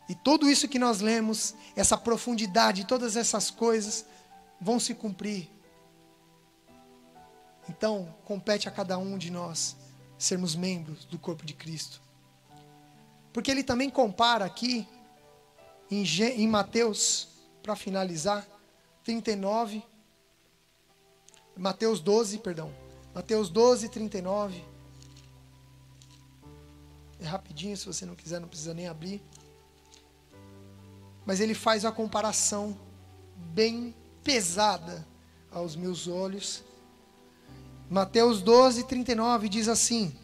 [0.08, 4.06] E tudo isso que nós lemos, essa profundidade, todas essas coisas,
[4.58, 5.50] vão se cumprir.
[7.68, 9.76] Então, compete a cada um de nós
[10.18, 12.00] sermos membros do corpo de Cristo.
[13.32, 14.88] Porque ele também compara aqui,
[15.90, 17.28] em, em Mateus,
[17.62, 18.46] para finalizar,
[19.04, 19.82] 39,
[21.56, 22.72] Mateus 12, perdão,
[23.14, 24.64] Mateus 12, 39.
[27.20, 29.22] É rapidinho, se você não quiser, não precisa nem abrir.
[31.26, 32.78] Mas ele faz a comparação
[33.36, 35.06] bem pesada
[35.50, 36.62] aos meus olhos.
[37.90, 40.14] Mateus 12, 39 diz assim: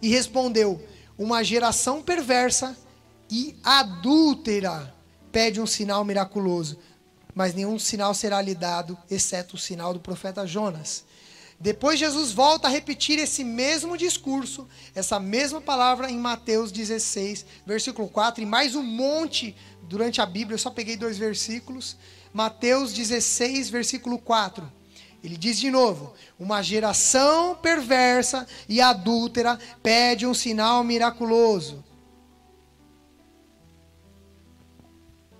[0.00, 0.82] E respondeu:
[1.18, 2.76] Uma geração perversa
[3.30, 4.94] e adúltera
[5.30, 6.78] pede um sinal miraculoso,
[7.34, 11.04] mas nenhum sinal será lhe dado, exceto o sinal do profeta Jonas.
[11.60, 18.08] Depois Jesus volta a repetir esse mesmo discurso, essa mesma palavra em Mateus 16, versículo
[18.08, 21.96] 4, e mais um monte durante a Bíblia, eu só peguei dois versículos.
[22.32, 24.81] Mateus 16, versículo 4.
[25.22, 31.84] Ele diz de novo: Uma geração perversa e adúltera pede um sinal miraculoso.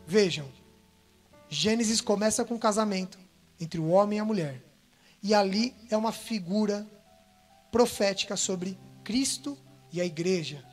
[0.07, 0.47] Vejam,
[1.49, 3.19] Gênesis começa com um casamento
[3.61, 4.63] entre o homem e a mulher.
[5.23, 6.87] E ali é uma figura
[7.71, 9.57] profética sobre Cristo
[9.93, 10.65] e a igreja.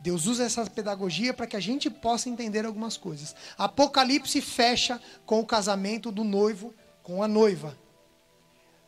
[0.00, 3.34] Deus usa essa pedagogia para que a gente possa entender algumas coisas.
[3.58, 7.76] Apocalipse fecha com o casamento do noivo com a noiva.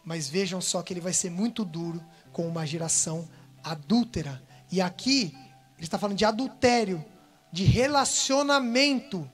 [0.04, 2.02] Mas vejam só que ele vai ser muito duro
[2.32, 3.28] com uma geração
[3.62, 4.42] adúltera.
[4.70, 5.34] E aqui
[5.76, 7.04] ele está falando de adultério,
[7.52, 9.30] de relacionamento,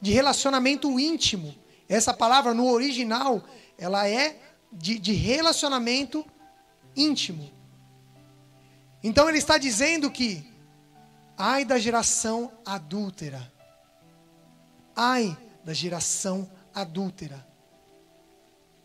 [0.00, 1.54] de relacionamento íntimo.
[1.88, 3.42] Essa palavra no original,
[3.78, 4.40] ela é
[4.72, 6.24] de, de relacionamento
[6.94, 7.50] íntimo.
[9.02, 10.56] Então ele está dizendo que
[11.36, 13.52] Ai da geração adúltera.
[14.94, 17.46] Ai da geração adúltera.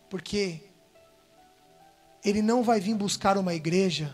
[0.09, 0.69] Porque
[2.23, 4.14] ele não vai vir buscar uma igreja.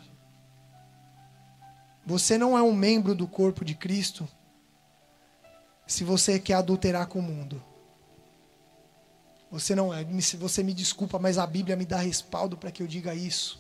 [2.05, 4.27] Você não é um membro do corpo de Cristo
[5.85, 7.63] se você quer adulterar com o mundo.
[9.49, 10.05] Você não é,
[10.38, 13.59] você me desculpa, mas a Bíblia me dá respaldo para que eu diga isso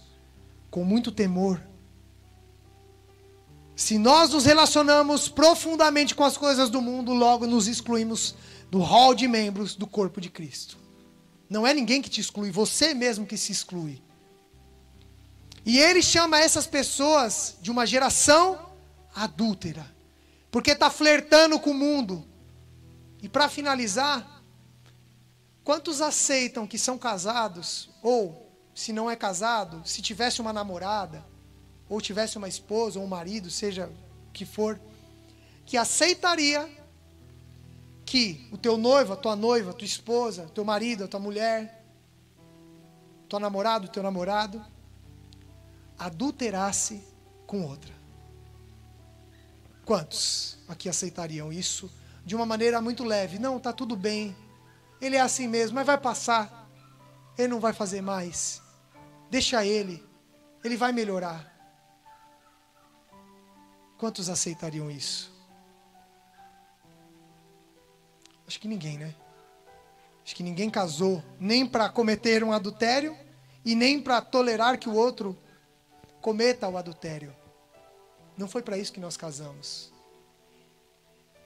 [0.69, 1.61] com muito temor.
[3.75, 8.35] Se nós nos relacionamos profundamente com as coisas do mundo, logo nos excluímos
[8.71, 10.77] do hall de membros do corpo de Cristo.
[11.49, 14.01] Não é ninguém que te exclui, você mesmo que se exclui.
[15.67, 18.71] E ele chama essas pessoas de uma geração
[19.13, 19.85] adúltera.
[20.49, 22.25] porque está flertando com o mundo.
[23.21, 24.41] E para finalizar,
[25.65, 31.23] quantos aceitam que são casados, ou se não é casado, se tivesse uma namorada,
[31.89, 33.91] ou tivesse uma esposa ou um marido, seja
[34.29, 34.79] o que for,
[35.65, 36.67] que aceitaria
[38.05, 41.85] que o teu noivo, a tua noiva, a tua esposa, teu marido, a tua mulher,
[43.27, 44.65] teu namorado, teu namorado,
[45.97, 47.03] adulterasse
[47.45, 47.93] com outra.
[49.85, 51.89] Quantos aqui aceitariam isso
[52.25, 53.39] de uma maneira muito leve?
[53.39, 54.35] Não, tá tudo bem.
[54.99, 56.69] Ele é assim mesmo, mas vai passar.
[57.37, 58.61] Ele não vai fazer mais.
[59.29, 60.05] Deixa ele.
[60.63, 61.53] Ele vai melhorar.
[63.97, 65.31] Quantos aceitariam isso?
[68.47, 69.15] Acho que ninguém, né?
[70.23, 73.17] Acho que ninguém casou nem para cometer um adultério
[73.63, 75.37] e nem para tolerar que o outro
[76.27, 77.33] cometa o adultério.
[78.35, 79.93] Não foi para isso que nós casamos.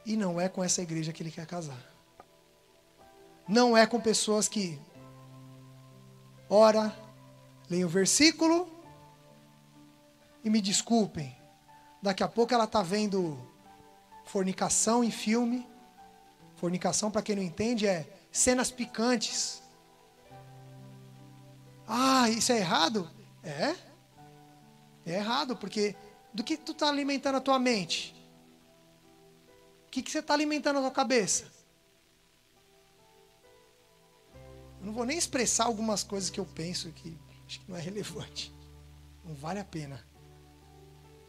[0.03, 1.77] E não é com essa igreja que ele quer casar.
[3.47, 4.81] Não é com pessoas que
[6.49, 6.97] ora,
[7.69, 8.67] leem o versículo
[10.43, 11.37] e me desculpem.
[12.01, 13.37] Daqui a pouco ela está vendo
[14.25, 15.69] fornicação em filme.
[16.55, 19.61] Fornicação, para quem não entende, é cenas picantes.
[21.87, 23.07] Ah, isso é errado?
[23.43, 23.90] É.
[25.05, 25.95] É errado, porque
[26.33, 28.15] do que tu está alimentando a tua mente?
[29.87, 31.51] O que, que você está alimentando a tua cabeça?
[34.79, 37.81] Eu não vou nem expressar algumas coisas que eu penso que acho que não é
[37.81, 38.53] relevante.
[39.23, 40.03] Não vale a pena.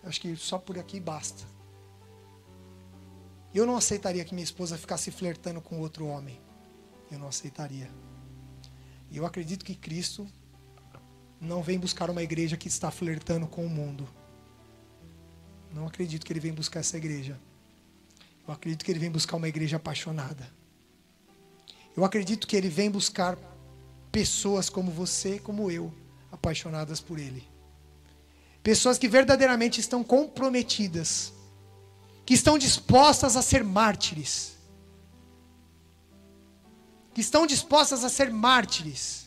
[0.02, 1.44] Eu acho que só por aqui basta.
[3.52, 6.40] Eu não aceitaria que minha esposa ficasse flertando com outro homem.
[7.10, 7.90] Eu não aceitaria.
[9.10, 10.26] E eu acredito que Cristo
[11.42, 14.08] não vem buscar uma igreja que está flertando com o mundo.
[15.74, 17.36] Não acredito que ele vem buscar essa igreja.
[18.46, 20.48] Eu acredito que ele vem buscar uma igreja apaixonada.
[21.96, 23.36] Eu acredito que ele vem buscar
[24.12, 25.92] pessoas como você, como eu,
[26.30, 27.44] apaixonadas por ele.
[28.62, 31.32] Pessoas que verdadeiramente estão comprometidas,
[32.24, 34.52] que estão dispostas a ser mártires.
[37.12, 39.21] Que estão dispostas a ser mártires.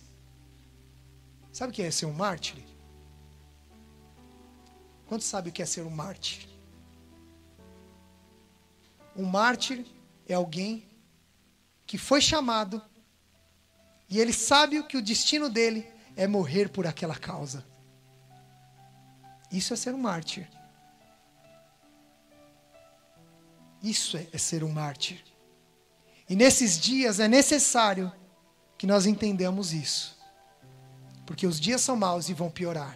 [1.55, 2.61] Sabe o que é ser um mártir?
[5.07, 6.49] Quantos sabe o que é ser um mártir?
[9.15, 9.85] Um mártir
[10.27, 10.85] é alguém
[11.85, 12.81] que foi chamado
[14.09, 17.65] e ele sabe que o destino dele é morrer por aquela causa.
[19.49, 20.49] Isso é ser um mártir.
[23.81, 25.23] Isso é, é ser um mártir.
[26.27, 28.11] E nesses dias é necessário
[28.77, 30.14] que nós entendamos isso.
[31.25, 32.95] Porque os dias são maus e vão piorar.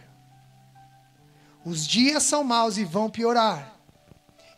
[1.65, 3.75] Os dias são maus e vão piorar.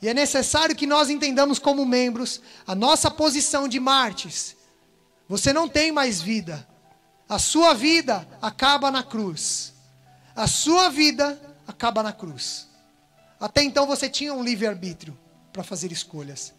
[0.02, 4.56] E é necessário que nós entendamos como membros a nossa posição de mártires.
[5.30, 6.68] Você não tem mais vida.
[7.30, 9.74] A sua vida acaba na cruz.
[10.36, 12.68] A sua vida acaba na cruz.
[13.40, 15.18] Até então você tinha um livre-arbítrio
[15.54, 16.54] para fazer escolhas.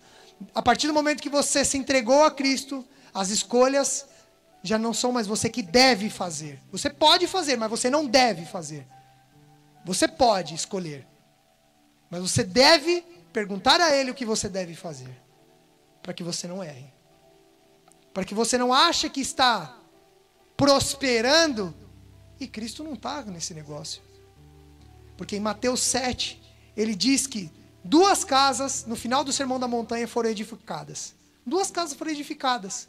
[0.55, 4.07] A partir do momento que você se entregou a Cristo, as escolhas
[4.63, 6.61] já não são mais você que deve fazer.
[6.71, 8.87] Você pode fazer, mas você não deve fazer.
[9.85, 11.07] Você pode escolher,
[12.09, 13.03] mas você deve
[13.33, 15.11] perguntar a Ele o que você deve fazer,
[16.03, 16.93] para que você não erre,
[18.15, 19.77] para que você não ache que está
[20.57, 21.75] prosperando
[22.39, 24.01] e Cristo não está nesse negócio.
[25.17, 26.41] Porque em Mateus 7,
[26.77, 27.51] ele diz que
[27.83, 31.15] duas casas, no final do Sermão da Montanha, foram edificadas.
[31.45, 32.89] Duas casas foram edificadas.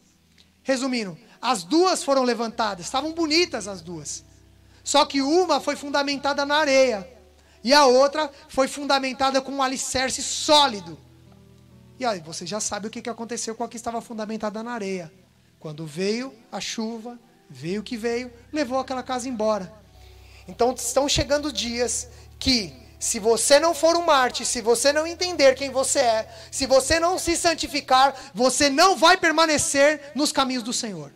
[0.62, 4.24] Resumindo, as duas foram levantadas, estavam bonitas as duas.
[4.82, 7.06] Só que uma foi fundamentada na areia
[7.62, 10.98] e a outra foi fundamentada com um alicerce sólido.
[12.00, 15.12] E aí você já sabe o que aconteceu com a que estava fundamentada na areia.
[15.60, 19.74] Quando veio a chuva, veio o que veio, levou aquela casa embora.
[20.48, 22.08] Então estão chegando dias
[22.40, 26.66] que, se você não for um Marte, se você não entender quem você é, se
[26.66, 31.12] você não se santificar, você não vai permanecer nos caminhos do Senhor.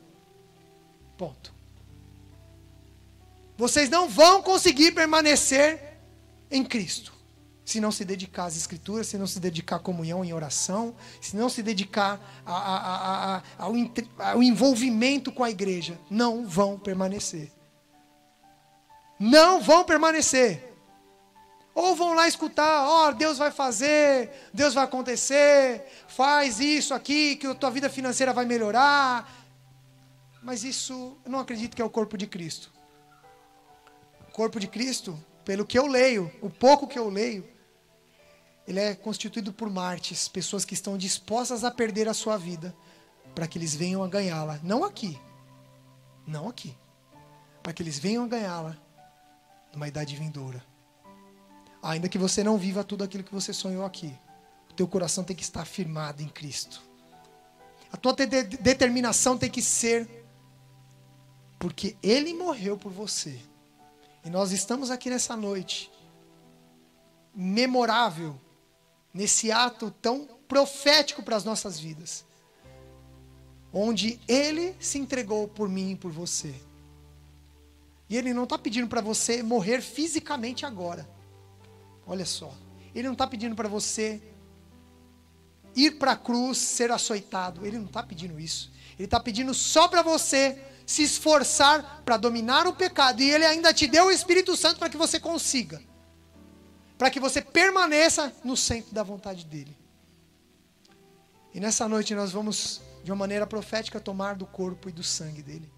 [1.18, 1.54] Ponto.
[3.58, 5.98] Vocês não vão conseguir permanecer
[6.52, 7.18] em Cristo
[7.68, 11.36] se não se dedicar às Escrituras, se não se dedicar à comunhão em oração, se
[11.36, 13.74] não se dedicar a, a, a, ao,
[14.20, 17.52] ao envolvimento com a igreja, não vão permanecer.
[19.20, 20.64] Não vão permanecer.
[21.76, 27.36] Ou vão lá escutar, ó, oh, Deus vai fazer, Deus vai acontecer, faz isso aqui,
[27.36, 29.30] que a tua vida financeira vai melhorar.
[30.48, 32.72] Mas isso, eu não acredito que é o corpo de Cristo
[34.38, 37.44] corpo de Cristo, pelo que eu leio, o pouco que eu leio,
[38.68, 42.76] ele é constituído por mártires, pessoas que estão dispostas a perder a sua vida
[43.34, 45.20] para que eles venham a ganhá-la, não aqui.
[46.28, 46.78] Não aqui.
[47.64, 48.78] Para que eles venham a ganhá-la
[49.74, 50.64] numa idade vindoura.
[51.82, 54.16] Ainda que você não viva tudo aquilo que você sonhou aqui,
[54.70, 56.80] o teu coração tem que estar firmado em Cristo.
[57.92, 60.08] A tua de determinação tem que ser
[61.60, 63.40] porque ele morreu por você.
[64.24, 65.92] E nós estamos aqui nessa noite
[67.34, 68.40] memorável
[69.14, 72.26] nesse ato tão profético para as nossas vidas,
[73.74, 76.54] onde ele se entregou por mim e por você.
[78.10, 81.08] E ele não está pedindo para você morrer fisicamente agora.
[82.06, 82.54] Olha só.
[82.96, 84.22] Ele não está pedindo para você
[85.76, 87.66] ir para a cruz, ser açoitado.
[87.66, 88.72] Ele não está pedindo isso.
[88.98, 93.22] Ele está pedindo só para você se esforçar para dominar o pecado.
[93.22, 95.80] E ele ainda te deu o Espírito Santo para que você consiga.
[96.98, 99.78] Para que você permaneça no centro da vontade dele.
[101.54, 105.44] E nessa noite nós vamos, de uma maneira profética, tomar do corpo e do sangue
[105.44, 105.78] dele.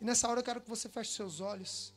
[0.00, 1.92] E nessa hora eu quero que você feche seus olhos.